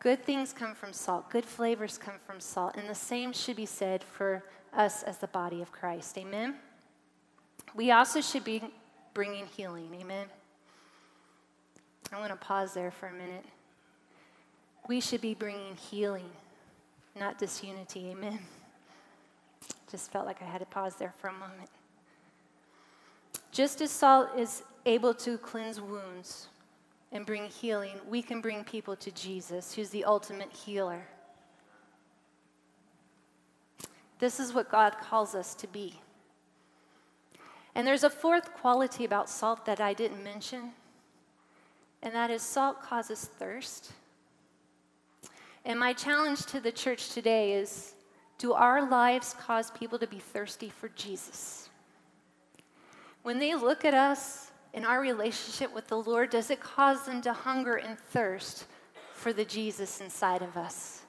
[0.00, 3.64] Good things come from salt, good flavors come from salt, and the same should be
[3.64, 6.18] said for us as the body of Christ.
[6.18, 6.56] Amen?
[7.74, 8.62] We also should be
[9.14, 9.96] bringing healing.
[9.98, 10.26] Amen?
[12.12, 13.46] I want to pause there for a minute
[14.88, 16.30] we should be bringing healing,
[17.18, 18.10] not disunity.
[18.10, 18.38] Amen.
[19.90, 21.70] Just felt like I had to pause there for a moment.
[23.50, 26.48] Just as salt is able to cleanse wounds
[27.12, 31.06] and bring healing, we can bring people to Jesus, who's the ultimate healer.
[34.18, 36.00] This is what God calls us to be.
[37.74, 40.72] And there's a fourth quality about salt that I didn't mention,
[42.02, 43.92] and that is salt causes thirst.
[45.64, 47.94] And my challenge to the church today is
[48.38, 51.70] do our lives cause people to be thirsty for Jesus?
[53.22, 57.22] When they look at us in our relationship with the Lord, does it cause them
[57.22, 58.64] to hunger and thirst
[59.12, 61.02] for the Jesus inside of us?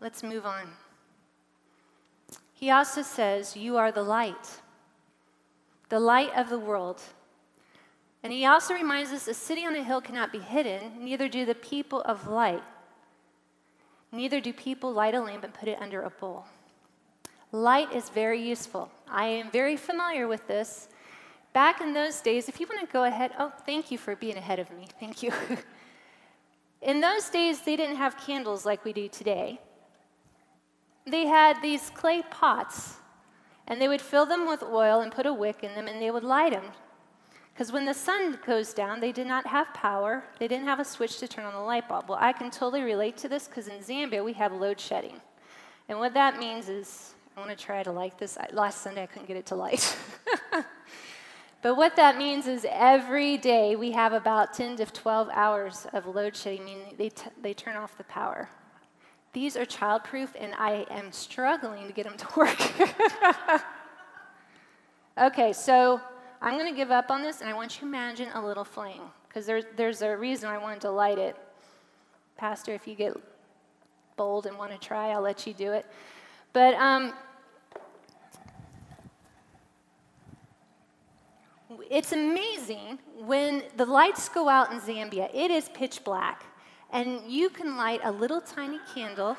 [0.00, 0.68] Let's move on.
[2.54, 4.60] he also says, You are the light,
[5.88, 7.02] the light of the world.
[8.22, 11.46] And he also reminds us a city on a hill cannot be hidden, neither do
[11.46, 12.62] the people of light.
[14.12, 16.44] Neither do people light a lamp and put it under a bowl.
[17.52, 18.90] Light is very useful.
[19.08, 20.88] I am very familiar with this.
[21.52, 24.36] Back in those days, if you want to go ahead, oh, thank you for being
[24.36, 24.86] ahead of me.
[25.00, 25.32] Thank you.
[26.82, 29.60] in those days, they didn't have candles like we do today.
[31.06, 32.96] They had these clay pots,
[33.66, 36.10] and they would fill them with oil and put a wick in them, and they
[36.10, 36.70] would light them
[37.60, 40.24] because when the sun goes down, they did not have power.
[40.38, 42.08] They didn't have a switch to turn on the light bulb.
[42.08, 45.20] Well, I can totally relate to this because in Zambia we have load shedding.
[45.86, 48.38] And what that means is, I want to try to light this.
[48.52, 49.94] Last Sunday I couldn't get it to light.
[51.62, 56.06] but what that means is every day we have about 10 to 12 hours of
[56.06, 58.48] load shedding, meaning they, t- they turn off the power.
[59.34, 63.62] These are childproof, and I am struggling to get them to work.
[65.18, 66.00] okay, so
[66.42, 68.64] I'm going to give up on this, and I want you to imagine a little
[68.64, 71.36] flame, because there's, there's a reason I wanted to light it.
[72.36, 73.14] Pastor, if you get
[74.16, 75.84] bold and want to try, I'll let you do it.
[76.54, 77.12] But um,
[81.90, 86.44] it's amazing when the lights go out in Zambia, it is pitch black,
[86.90, 89.36] and you can light a little tiny candle.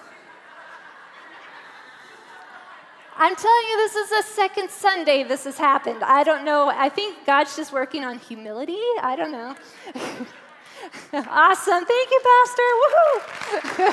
[3.23, 6.03] I'm telling you, this is the second Sunday this has happened.
[6.03, 6.69] I don't know.
[6.69, 8.81] I think God's just working on humility.
[8.99, 9.55] I don't know.
[11.29, 11.85] awesome.
[11.85, 12.63] Thank you, Pastor.
[12.81, 13.91] Woohoo.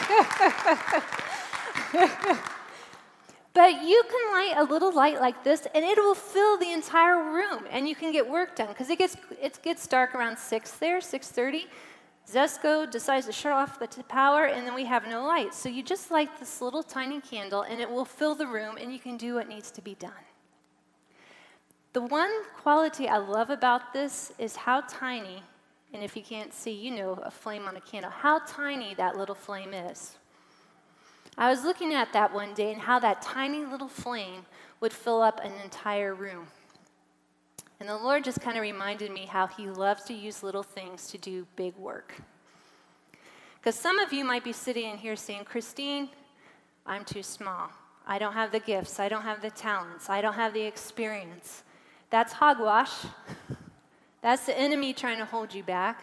[3.52, 7.22] but you can light a little light like this and it will fill the entire
[7.22, 10.70] room and you can get work done because it gets, it gets dark around 6
[10.78, 11.64] there, 6.30.
[12.30, 15.54] Zesco decides to shut off the power, and then we have no light.
[15.54, 18.92] So you just light this little tiny candle, and it will fill the room, and
[18.92, 20.12] you can do what needs to be done.
[21.94, 25.42] The one quality I love about this is how tiny,
[25.94, 29.16] and if you can't see, you know a flame on a candle, how tiny that
[29.16, 30.18] little flame is.
[31.38, 34.44] I was looking at that one day and how that tiny little flame
[34.80, 36.48] would fill up an entire room.
[37.80, 41.08] And the Lord just kind of reminded me how He loves to use little things
[41.08, 42.14] to do big work.
[43.60, 46.08] Because some of you might be sitting in here saying, Christine,
[46.86, 47.70] I'm too small.
[48.06, 48.98] I don't have the gifts.
[48.98, 50.08] I don't have the talents.
[50.08, 51.62] I don't have the experience.
[52.10, 52.92] That's hogwash.
[54.22, 56.02] That's the enemy trying to hold you back.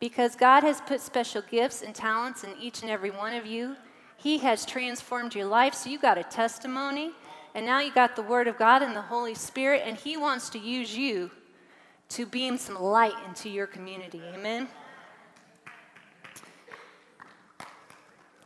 [0.00, 3.76] Because God has put special gifts and talents in each and every one of you.
[4.16, 7.12] He has transformed your life, so you got a testimony.
[7.54, 10.50] And now you got the Word of God and the Holy Spirit, and He wants
[10.50, 11.30] to use you
[12.10, 14.22] to beam some light into your community.
[14.34, 14.68] Amen?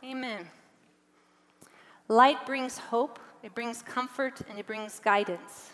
[0.03, 0.47] Amen.
[2.07, 5.71] Light brings hope, it brings comfort, and it brings guidance.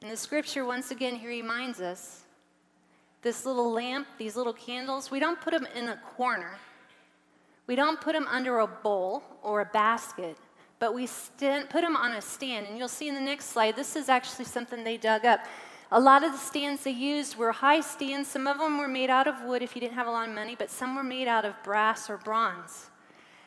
[0.00, 2.22] In the scripture, once again, he reminds us
[3.22, 6.58] this little lamp, these little candles, we don't put them in a corner.
[7.68, 10.36] We don't put them under a bowl or a basket
[10.82, 12.66] but we stand, put them on a stand.
[12.66, 15.38] And you'll see in the next slide, this is actually something they dug up.
[15.92, 18.28] A lot of the stands they used were high stands.
[18.28, 20.34] Some of them were made out of wood if you didn't have a lot of
[20.34, 22.90] money, but some were made out of brass or bronze.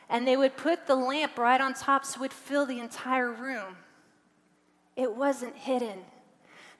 [0.08, 3.30] And they would put the lamp right on top so it would fill the entire
[3.30, 3.76] room.
[4.96, 5.98] It wasn't hidden.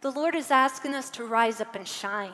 [0.00, 2.32] The Lord is asking us to rise up and shine.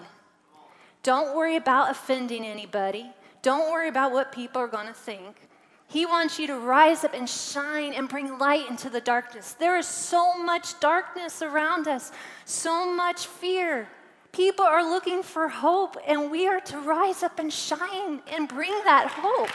[1.02, 3.10] Don't worry about offending anybody.
[3.42, 5.48] Don't worry about what people are going to think.
[5.92, 9.52] He wants you to rise up and shine and bring light into the darkness.
[9.52, 12.12] There is so much darkness around us,
[12.46, 13.86] so much fear.
[14.32, 18.72] People are looking for hope, and we are to rise up and shine and bring
[18.84, 19.50] that hope.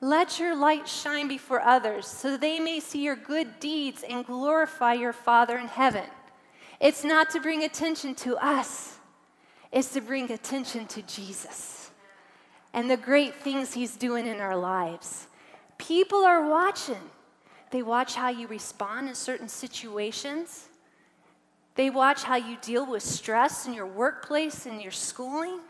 [0.00, 4.92] Let your light shine before others so they may see your good deeds and glorify
[4.92, 6.04] your Father in heaven.
[6.78, 8.97] It's not to bring attention to us
[9.72, 11.90] is to bring attention to Jesus
[12.72, 15.26] and the great things He's doing in our lives.
[15.78, 17.10] People are watching.
[17.70, 20.68] They watch how you respond in certain situations.
[21.74, 25.60] They watch how you deal with stress in your workplace and your schooling.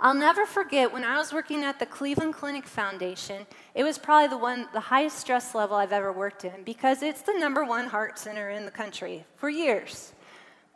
[0.00, 4.28] I'll never forget when I was working at the Cleveland Clinic Foundation, it was probably
[4.28, 7.86] the one the highest stress level I've ever worked in because it's the number one
[7.86, 10.12] heart center in the country for years.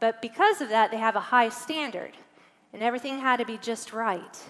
[0.01, 2.13] But because of that, they have a high standard
[2.73, 4.43] and everything had to be just right.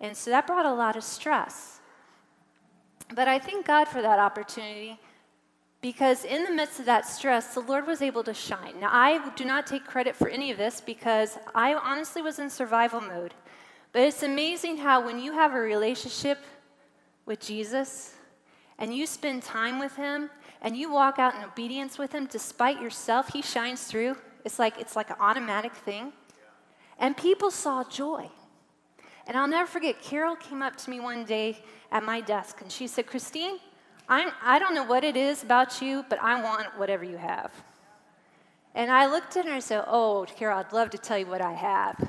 [0.00, 1.80] And so that brought a lot of stress.
[3.14, 4.98] But I thank God for that opportunity
[5.80, 8.78] because in the midst of that stress, the Lord was able to shine.
[8.80, 12.50] Now, I do not take credit for any of this because I honestly was in
[12.50, 13.34] survival mode.
[13.92, 16.38] But it's amazing how when you have a relationship
[17.26, 18.14] with Jesus
[18.78, 20.30] and you spend time with him
[20.62, 24.16] and you walk out in obedience with him despite yourself, he shines through.
[24.44, 26.12] It's like it's like an automatic thing.
[27.00, 28.30] And people saw joy.
[29.26, 31.58] And I'll never forget, Carol came up to me one day
[31.90, 33.58] at my desk and she said, Christine,
[34.08, 37.52] I'm, I don't know what it is about you, but I want whatever you have.
[38.74, 41.40] And I looked at her and said, Oh, Carol, I'd love to tell you what
[41.40, 42.08] I have.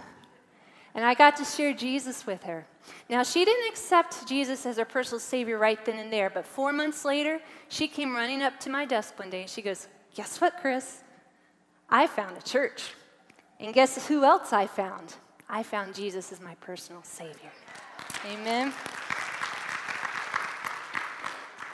[0.94, 2.66] And I got to share Jesus with her.
[3.10, 6.74] Now, she didn't accept Jesus as her personal Savior right then and there, but four
[6.74, 7.40] months later,
[7.70, 11.02] she came running up to my desk one day and she goes, Guess what, Chris?
[11.90, 12.94] I found a church.
[13.62, 15.16] And guess who else I found?
[15.48, 17.52] I found Jesus as my personal Savior.
[18.26, 18.74] Amen.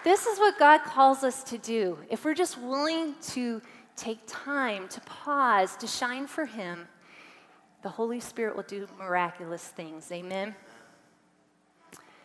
[0.03, 1.97] This is what God calls us to do.
[2.09, 3.61] If we're just willing to
[3.95, 6.88] take time, to pause, to shine for Him,
[7.83, 10.11] the Holy Spirit will do miraculous things.
[10.11, 10.55] Amen.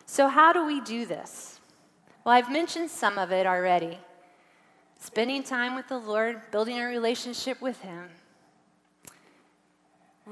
[0.05, 1.61] So, how do we do this?
[2.25, 3.97] Well, I've mentioned some of it already
[4.99, 8.09] spending time with the Lord, building a relationship with Him,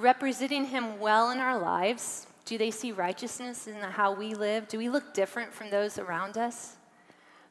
[0.01, 2.27] representing Him well in our lives.
[2.45, 4.67] Do they see righteousness in how we live?
[4.67, 6.75] Do we look different from those around us?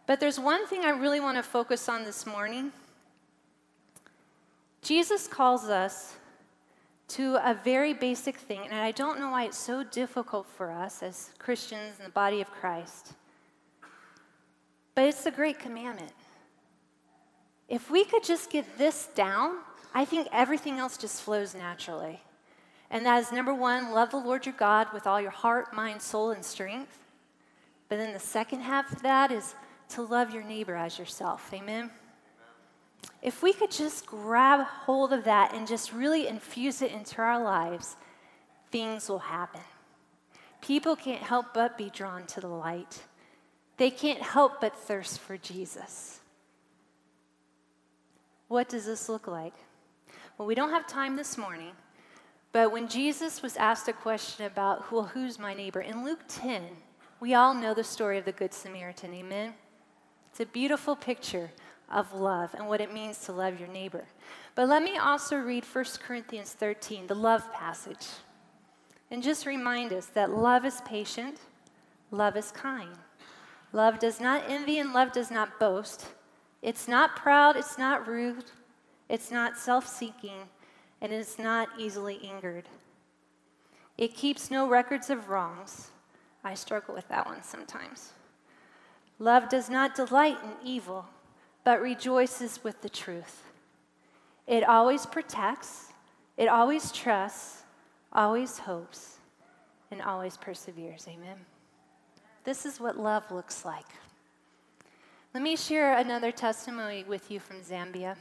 [0.06, 2.72] But there's one thing I really want to focus on this morning.
[4.82, 6.16] Jesus calls us
[7.08, 11.02] to a very basic thing, and I don't know why it's so difficult for us
[11.02, 13.12] as Christians in the body of Christ.
[14.94, 16.12] But it's the great commandment.
[17.68, 19.58] If we could just get this down,
[19.94, 22.20] I think everything else just flows naturally.
[22.90, 26.02] And that is number one, love the Lord your God with all your heart, mind,
[26.02, 26.98] soul, and strength.
[27.88, 29.54] But then the second half of that is
[29.90, 31.50] to love your neighbor as yourself.
[31.52, 31.90] Amen?
[33.22, 37.42] If we could just grab hold of that and just really infuse it into our
[37.42, 37.96] lives,
[38.70, 39.60] things will happen.
[40.60, 43.02] People can't help but be drawn to the light,
[43.76, 46.20] they can't help but thirst for Jesus.
[48.48, 49.54] What does this look like?
[50.36, 51.72] Well, we don't have time this morning,
[52.52, 55.80] but when Jesus was asked a question about, well, who's my neighbor?
[55.80, 56.62] In Luke 10,
[57.20, 59.14] we all know the story of the Good Samaritan.
[59.14, 59.54] Amen?
[60.30, 61.50] It's a beautiful picture
[61.90, 64.04] of love and what it means to love your neighbor.
[64.54, 68.06] But let me also read 1 Corinthians 13, the love passage,
[69.10, 71.38] and just remind us that love is patient,
[72.10, 72.96] love is kind.
[73.72, 76.06] Love does not envy and love does not boast.
[76.62, 78.44] It's not proud, it's not rude,
[79.08, 80.48] it's not self seeking,
[81.00, 82.68] and it's not easily angered.
[83.96, 85.90] It keeps no records of wrongs.
[86.42, 88.12] I struggle with that one sometimes.
[89.18, 91.06] Love does not delight in evil,
[91.64, 93.44] but rejoices with the truth.
[94.46, 95.92] It always protects,
[96.36, 97.62] it always trusts,
[98.12, 99.18] always hopes,
[99.90, 101.06] and always perseveres.
[101.08, 101.36] Amen.
[102.44, 103.86] This is what love looks like.
[105.34, 108.16] Let me share another testimony with you from Zambia.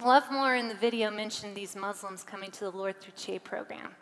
[0.00, 3.94] Lovemore in the video mentioned these Muslims coming to the Lord through CHE program.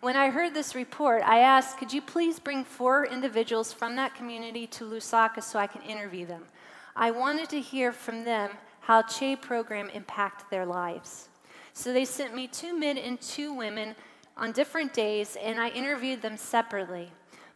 [0.00, 4.14] When I heard this report, I asked, could you please bring four individuals from that
[4.14, 6.44] community to Lusaka so I can interview them?
[6.94, 8.50] I wanted to hear from them
[8.80, 11.28] how CHE program impacted their lives.
[11.74, 13.96] So they sent me two men and two women
[14.36, 17.10] on different days, and I interviewed them separately.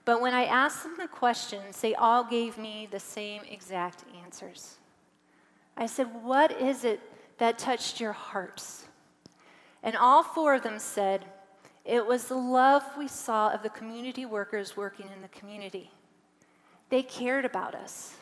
[0.05, 4.79] But when I asked them the questions, they all gave me the same exact answers.
[5.77, 7.01] I said, What is it
[7.43, 8.87] that touched your hearts?
[9.83, 11.25] And all four of them said,
[11.85, 15.91] it was the love we saw of the community workers working in the community.
[16.89, 18.15] They cared about us,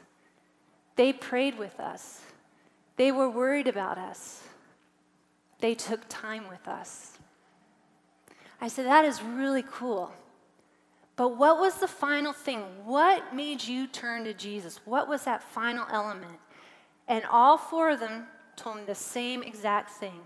[0.97, 2.23] they prayed with us,
[2.97, 4.43] they were worried about us,
[5.59, 7.19] they took time with us.
[8.59, 10.15] I said, That is really cool.
[11.17, 12.61] But what was the final thing?
[12.87, 14.81] What made you turn to Jesus?
[14.87, 16.39] What was that final element?
[17.07, 18.27] And all four of them
[18.61, 20.21] told me the same exact thing.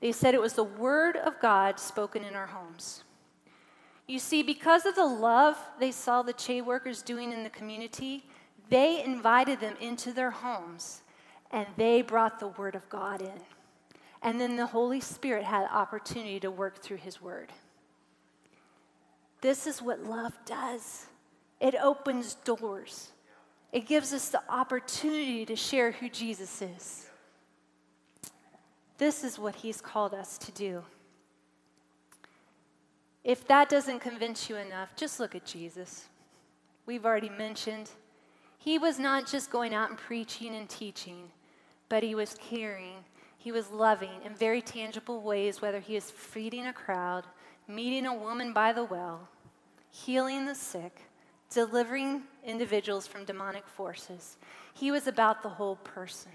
[0.00, 3.04] They said it was the word of God spoken in our homes.
[4.06, 8.24] You see, because of the love they saw the CHE workers doing in the community,
[8.68, 11.02] they invited them into their homes
[11.50, 13.40] and they brought the word of God in.
[14.22, 17.50] And then the Holy Spirit had opportunity to work through his word.
[19.40, 21.06] This is what love does
[21.60, 23.12] it opens doors,
[23.70, 27.06] it gives us the opportunity to share who Jesus is.
[29.02, 30.84] This is what He's called us to do.
[33.24, 36.04] If that doesn't convince you enough, just look at Jesus.
[36.86, 37.90] We've already mentioned
[38.58, 41.32] he was not just going out and preaching and teaching,
[41.88, 42.94] but he was caring,
[43.38, 47.24] he was loving in very tangible ways, whether he was feeding a crowd,
[47.66, 49.28] meeting a woman by the well,
[49.90, 51.00] healing the sick,
[51.50, 54.36] delivering individuals from demonic forces.
[54.72, 56.30] He was about the whole person.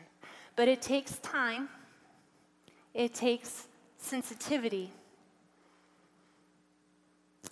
[0.57, 1.69] But it takes time,
[2.97, 3.67] it takes
[3.99, 4.89] sensitivity,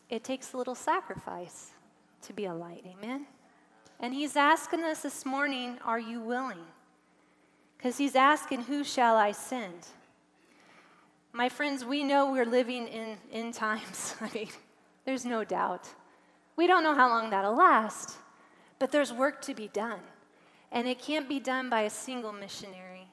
[0.10, 1.70] it takes a little sacrifice
[2.24, 2.84] to be a light.
[2.98, 3.28] Amen?
[4.00, 6.66] And he's asking us this morning, are you willing?
[7.78, 9.88] Because he's asking, who shall I send?
[11.32, 14.16] My friends, we know we're living in end times.
[14.22, 14.50] I mean,
[15.06, 15.88] there's no doubt.
[16.56, 18.18] We don't know how long that'll last,
[18.80, 20.00] but there's work to be done.
[20.72, 23.10] And it can't be done by a single missionary,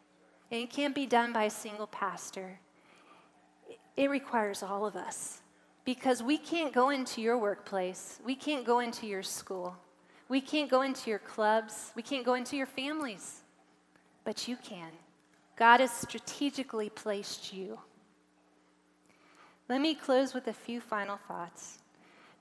[0.52, 2.60] and it can't be done by a single pastor.
[3.96, 5.40] It requires all of us
[5.84, 9.74] because we can't go into your workplace, we can't go into your school,
[10.28, 13.40] we can't go into your clubs, we can't go into your families,
[14.24, 14.90] but you can.
[15.56, 17.78] God has strategically placed you.
[19.68, 21.78] Let me close with a few final thoughts.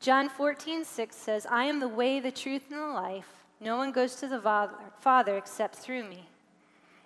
[0.02, 3.46] John 14, 6 says, I am the way, the truth, and the life.
[3.62, 6.28] No one goes to the Father except through me.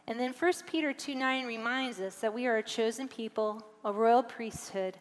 [0.08, 3.92] And then 1 Peter 2 9 reminds us that we are a chosen people, a
[3.92, 4.98] royal priesthood,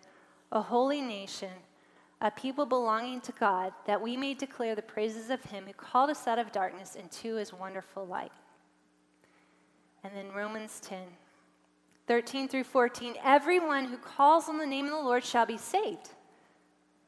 [0.50, 1.50] a holy nation,
[2.20, 6.10] a people belonging to God, that we may declare the praises of him who called
[6.10, 8.32] us out of darkness into his wonderful light.
[10.02, 10.98] And then Romans 10
[12.06, 16.10] 13 through 14 everyone who calls on the name of the Lord shall be saved.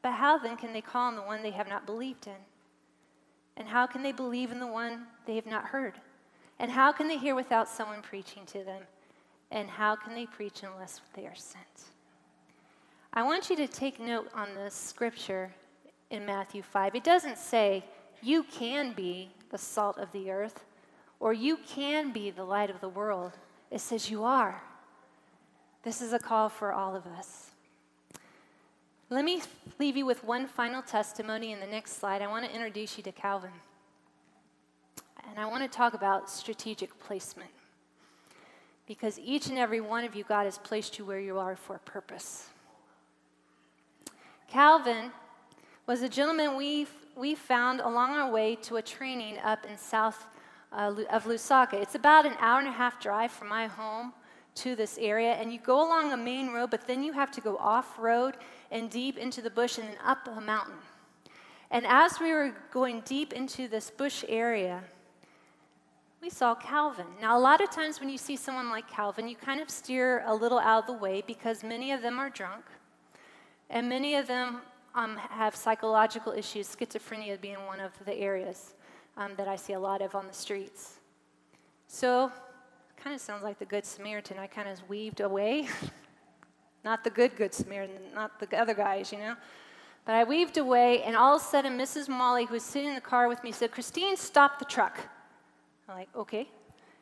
[0.01, 2.33] But how then can they call on the one they have not believed in?
[3.55, 5.95] And how can they believe in the one they have not heard?
[6.59, 8.81] And how can they hear without someone preaching to them?
[9.51, 11.65] And how can they preach unless they are sent?
[13.13, 15.51] I want you to take note on this scripture
[16.09, 16.95] in Matthew 5.
[16.95, 17.83] It doesn't say,
[18.21, 20.65] you can be the salt of the earth
[21.19, 23.33] or you can be the light of the world.
[23.71, 24.61] It says, you are.
[25.83, 27.51] This is a call for all of us.
[29.09, 29.41] Let me
[29.79, 32.21] leave you with one final testimony in the next slide.
[32.21, 33.51] I want to introduce you to Calvin.
[35.27, 37.49] And I want to talk about strategic placement.
[38.87, 41.75] Because each and every one of you, God has placed you where you are for
[41.75, 42.49] a purpose.
[44.47, 45.11] Calvin
[45.85, 50.25] was a gentleman we, we found along our way to a training up in south
[50.71, 51.73] uh, of Lusaka.
[51.73, 54.13] It's about an hour and a half drive from my home
[54.55, 57.41] to this area, and you go along a main road, but then you have to
[57.41, 58.37] go off road
[58.71, 60.73] and deep into the bush and then up a mountain.
[61.69, 64.83] And as we were going deep into this bush area,
[66.21, 67.05] we saw Calvin.
[67.21, 70.23] Now, a lot of times when you see someone like Calvin, you kind of steer
[70.25, 72.65] a little out of the way because many of them are drunk,
[73.69, 74.61] and many of them
[74.95, 78.73] um, have psychological issues, schizophrenia being one of the areas
[79.15, 80.99] um, that I see a lot of on the streets.
[81.87, 82.31] So,
[82.95, 84.39] kind of sounds like the Good Samaritan.
[84.39, 85.67] I kind of weaved away.
[86.83, 89.35] not the good Good Samaritan, not the other guys, you know.
[90.05, 92.07] But I weaved away, and all of a sudden, Mrs.
[92.07, 94.97] Molly, who was sitting in the car with me, said, Christine, stop the truck.
[95.87, 96.49] I'm like, okay.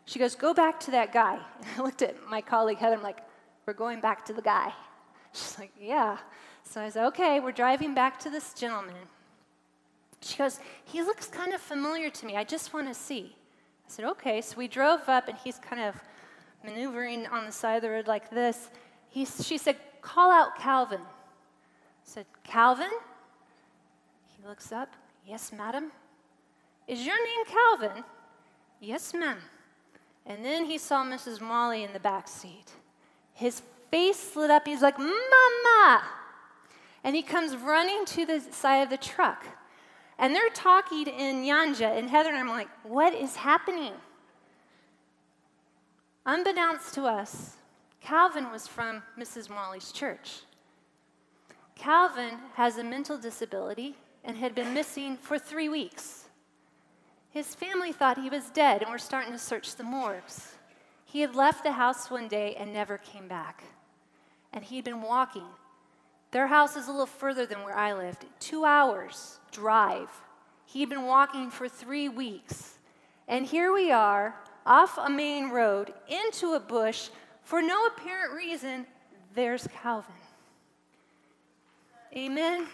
[0.06, 1.40] She goes, go back to that guy.
[1.60, 3.20] And I looked at my colleague Heather, I'm like,
[3.66, 4.72] we're going back to the guy.
[5.34, 6.18] She's like, yeah.
[6.64, 8.96] So I said, okay, we're driving back to this gentleman.
[10.22, 12.36] She goes, he looks kind of familiar to me.
[12.36, 13.36] I just want to see.
[13.88, 14.42] I said, okay.
[14.42, 15.96] So we drove up, and he's kind of
[16.64, 18.70] maneuvering on the side of the road like this.
[19.10, 21.02] He, she said, call out Calvin.
[21.02, 22.92] I said, Calvin?
[24.28, 24.94] He looks up.
[25.28, 25.92] Yes, madam.
[26.88, 28.04] Is your name Calvin?
[28.86, 29.40] Yes, ma'am.
[30.28, 31.42] And then he saw Mrs.
[31.42, 32.66] Molly in the back seat.
[33.34, 34.68] His face lit up.
[34.68, 36.04] He's like, Mama!
[37.04, 39.44] And he comes running to the side of the truck.
[40.20, 43.94] And they're talking in Nyanja, and Heather and I'm like, what is happening?
[46.26, 47.56] Unbeknownst to us,
[48.02, 49.50] Calvin was from Mrs.
[49.50, 50.42] Molly's church.
[51.76, 56.25] Calvin has a mental disability and had been missing for three weeks.
[57.36, 60.54] His family thought he was dead and were starting to search the morgues.
[61.04, 63.66] He had left the house one day and never came back.
[64.54, 65.44] And he'd been walking.
[66.32, 70.08] Their house is a little further than where I lived, two hours drive.
[70.66, 72.78] He'd been walking for three weeks.
[73.28, 77.10] And here we are, off a main road, into a bush,
[77.44, 78.88] for no apparent reason.
[79.34, 80.16] There's Calvin.
[82.16, 82.68] Amen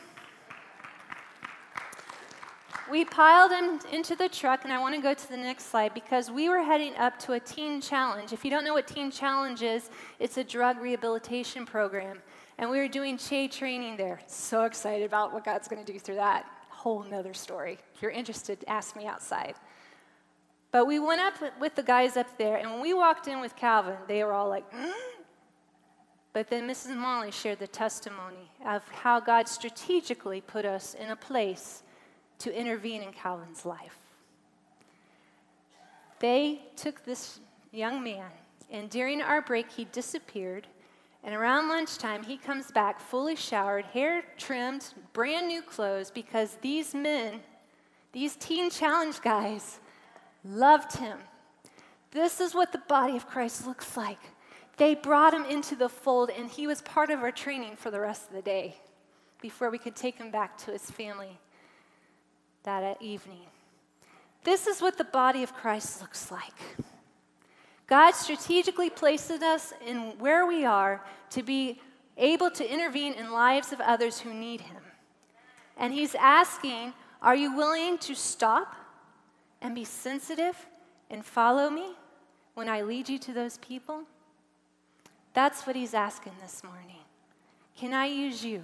[2.91, 5.93] we piled him into the truck, and I want to go to the next slide
[5.93, 8.33] because we were heading up to a teen challenge.
[8.33, 9.89] If you don't know what teen challenge is,
[10.19, 12.21] it's a drug rehabilitation program.
[12.57, 14.19] And we were doing CHE training there.
[14.27, 16.45] So excited about what God's going to do through that.
[16.69, 17.79] Whole nother story.
[17.95, 19.55] If you're interested, ask me outside.
[20.71, 23.55] But we went up with the guys up there, and when we walked in with
[23.55, 24.91] Calvin, they were all like, mm?
[26.33, 26.95] But then Mrs.
[26.95, 31.83] Molly shared the testimony of how God strategically put us in a place
[32.41, 33.97] to intervene in Calvin's life.
[36.19, 37.39] They took this
[37.71, 38.29] young man,
[38.69, 40.67] and during our break, he disappeared.
[41.23, 46.95] And around lunchtime, he comes back fully showered, hair trimmed, brand new clothes, because these
[46.95, 47.41] men,
[48.11, 49.79] these teen challenge guys,
[50.43, 51.19] loved him.
[52.09, 54.19] This is what the body of Christ looks like.
[54.77, 57.99] They brought him into the fold, and he was part of our training for the
[57.99, 58.77] rest of the day
[59.41, 61.39] before we could take him back to his family
[62.63, 63.45] that evening.
[64.43, 66.53] This is what the body of Christ looks like.
[67.87, 71.79] God strategically places us in where we are to be
[72.17, 74.81] able to intervene in lives of others who need Him.
[75.77, 78.75] And He's asking, Are you willing to stop
[79.61, 80.67] and be sensitive
[81.09, 81.91] and follow me
[82.53, 84.03] when I lead you to those people?
[85.33, 87.03] That's what He's asking this morning.
[87.75, 88.63] Can I use you?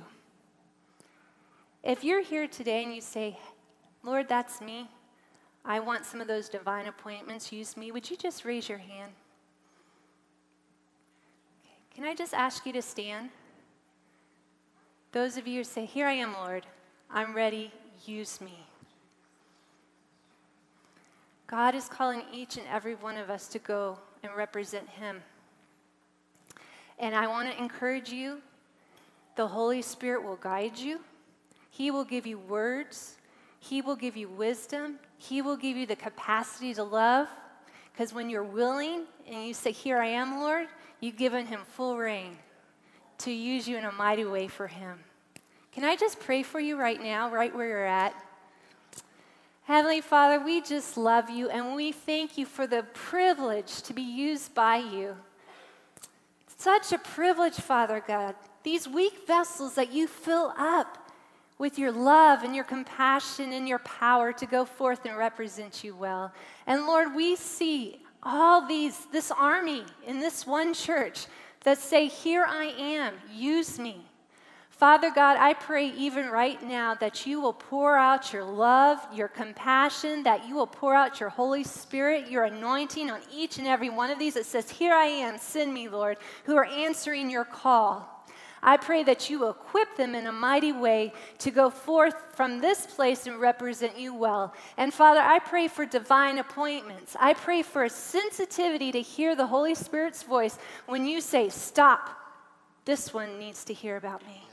[1.83, 3.37] If you're here today and you say,
[4.03, 4.89] Lord, that's me.
[5.65, 7.51] I want some of those divine appointments.
[7.51, 7.91] Use me.
[7.91, 9.11] Would you just raise your hand?
[11.93, 13.29] Can I just ask you to stand?
[15.11, 16.65] Those of you who say, Here I am, Lord.
[17.09, 17.71] I'm ready.
[18.05, 18.65] Use me.
[21.47, 25.23] God is calling each and every one of us to go and represent Him.
[26.99, 28.41] And I want to encourage you
[29.35, 30.99] the Holy Spirit will guide you,
[31.69, 33.17] He will give you words,
[33.59, 37.27] He will give you wisdom, He will give you the capacity to love.
[37.91, 40.67] Because when you're willing and you say, Here I am, Lord,
[40.99, 42.37] you've given Him full reign
[43.19, 44.99] to use you in a mighty way for Him.
[45.71, 48.13] Can I just pray for you right now, right where you're at?
[49.63, 54.01] Heavenly Father, we just love you and we thank you for the privilege to be
[54.01, 55.15] used by you.
[56.57, 58.35] Such a privilege, Father God.
[58.63, 61.06] These weak vessels that you fill up
[61.57, 65.95] with your love and your compassion and your power to go forth and represent you
[65.95, 66.31] well.
[66.67, 71.25] And Lord, we see all these, this army in this one church
[71.63, 74.05] that say, Here I am, use me.
[74.69, 79.27] Father God, I pray even right now that you will pour out your love, your
[79.27, 83.89] compassion, that you will pour out your Holy Spirit, your anointing on each and every
[83.89, 87.43] one of these that says, Here I am, send me, Lord, who are answering your
[87.43, 88.16] call.
[88.61, 92.85] I pray that you equip them in a mighty way to go forth from this
[92.85, 94.53] place and represent you well.
[94.77, 97.15] And Father, I pray for divine appointments.
[97.19, 102.09] I pray for a sensitivity to hear the Holy Spirit's voice when you say, Stop,
[102.85, 104.43] this one needs to hear about me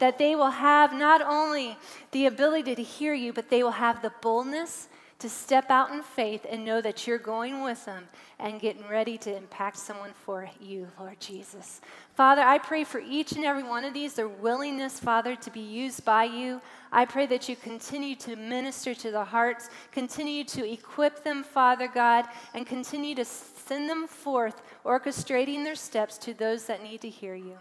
[0.00, 1.76] that they will have not only
[2.12, 4.88] the ability to hear you, but they will have the boldness
[5.20, 8.08] to step out in faith and know that you're going with them
[8.38, 11.80] and getting ready to impact someone for you, Lord Jesus.
[12.14, 15.60] Father, I pray for each and every one of these, their willingness, Father, to be
[15.60, 16.60] used by you.
[16.90, 21.86] I pray that you continue to minister to the hearts, continue to equip them, Father
[21.86, 27.08] God, and continue to send them forth, orchestrating their steps to those that need to
[27.08, 27.58] hear you.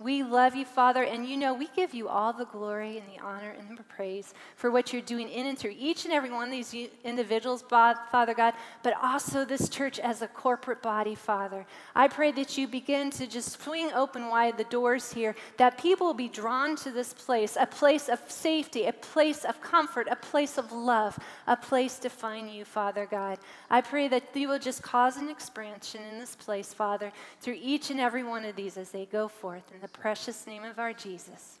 [0.00, 3.20] We love you, Father, and you know we give you all the glory and the
[3.20, 6.44] honor and the praise for what you're doing in and through each and every one
[6.44, 6.72] of these
[7.02, 11.66] individuals, Father God, but also this church as a corporate body, Father.
[11.96, 16.06] I pray that you begin to just swing open wide the doors here, that people
[16.06, 20.14] will be drawn to this place, a place of safety, a place of comfort, a
[20.14, 21.18] place of love,
[21.48, 23.40] a place to find you, Father God.
[23.68, 27.90] I pray that you will just cause an expansion in this place, Father, through each
[27.90, 29.64] and every one of these as they go forth.
[29.74, 31.58] In the the precious name of our Jesus.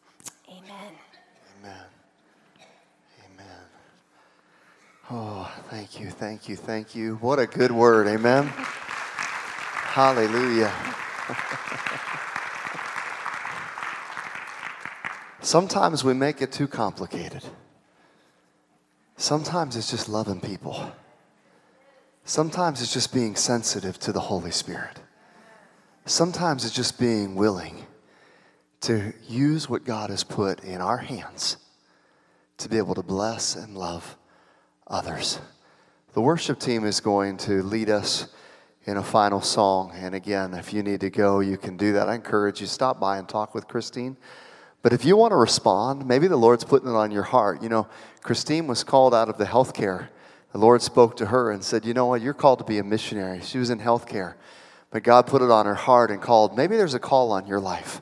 [0.48, 0.92] Amen.
[1.60, 1.84] Amen.
[3.24, 3.46] Amen.
[5.10, 7.14] Oh, thank you, thank you, thank you.
[7.16, 8.06] What a good word.
[8.06, 8.46] Amen.
[8.46, 10.72] Hallelujah.
[15.40, 17.42] Sometimes we make it too complicated.
[19.16, 20.92] Sometimes it's just loving people.
[22.24, 25.00] Sometimes it's just being sensitive to the Holy Spirit.
[26.04, 27.86] Sometimes it's just being willing
[28.82, 31.56] to use what God has put in our hands
[32.58, 34.16] to be able to bless and love
[34.86, 35.40] others.
[36.14, 38.28] The worship team is going to lead us
[38.84, 39.92] in a final song.
[39.94, 42.08] And again, if you need to go, you can do that.
[42.08, 44.16] I encourage you stop by and talk with Christine.
[44.82, 47.62] But if you want to respond, maybe the Lord's putting it on your heart.
[47.62, 47.88] You know,
[48.22, 50.08] Christine was called out of the healthcare.
[50.52, 52.22] The Lord spoke to her and said, You know what?
[52.22, 53.42] You're called to be a missionary.
[53.42, 54.34] She was in healthcare.
[54.90, 56.56] But God put it on her heart and called.
[56.56, 58.00] Maybe there's a call on your life.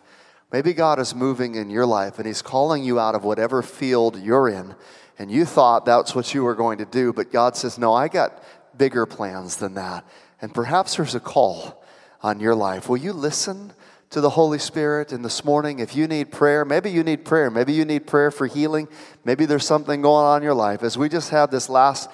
[0.56, 4.18] Maybe God is moving in your life and He's calling you out of whatever field
[4.18, 4.74] you're in,
[5.18, 8.08] and you thought that's what you were going to do, but God says, No, I
[8.08, 8.42] got
[8.74, 10.06] bigger plans than that.
[10.40, 11.84] And perhaps there's a call
[12.22, 12.88] on your life.
[12.88, 13.74] Will you listen
[14.10, 15.12] to the Holy Spirit.
[15.12, 17.50] And this morning, if you need prayer, maybe you need prayer.
[17.50, 18.88] Maybe you need prayer for healing.
[19.24, 20.82] Maybe there's something going on in your life.
[20.82, 22.08] As we just have this last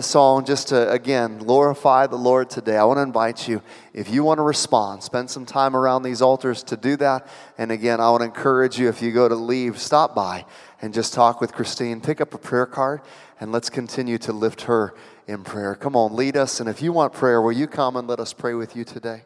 [0.00, 3.62] song, just to again glorify the Lord today, I want to invite you,
[3.92, 7.28] if you want to respond, spend some time around these altars to do that.
[7.58, 10.44] And again, I want to encourage you, if you go to leave, stop by
[10.80, 12.00] and just talk with Christine.
[12.00, 13.00] Pick up a prayer card
[13.40, 14.94] and let's continue to lift her
[15.26, 15.74] in prayer.
[15.74, 16.60] Come on, lead us.
[16.60, 19.22] And if you want prayer, will you come and let us pray with you today?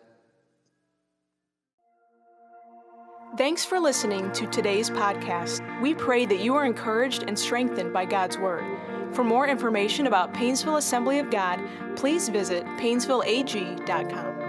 [3.37, 5.63] Thanks for listening to today's podcast.
[5.81, 8.65] We pray that you are encouraged and strengthened by God's Word.
[9.13, 11.61] For more information about Painesville Assembly of God,
[11.97, 14.40] please visit painesvilleag.com.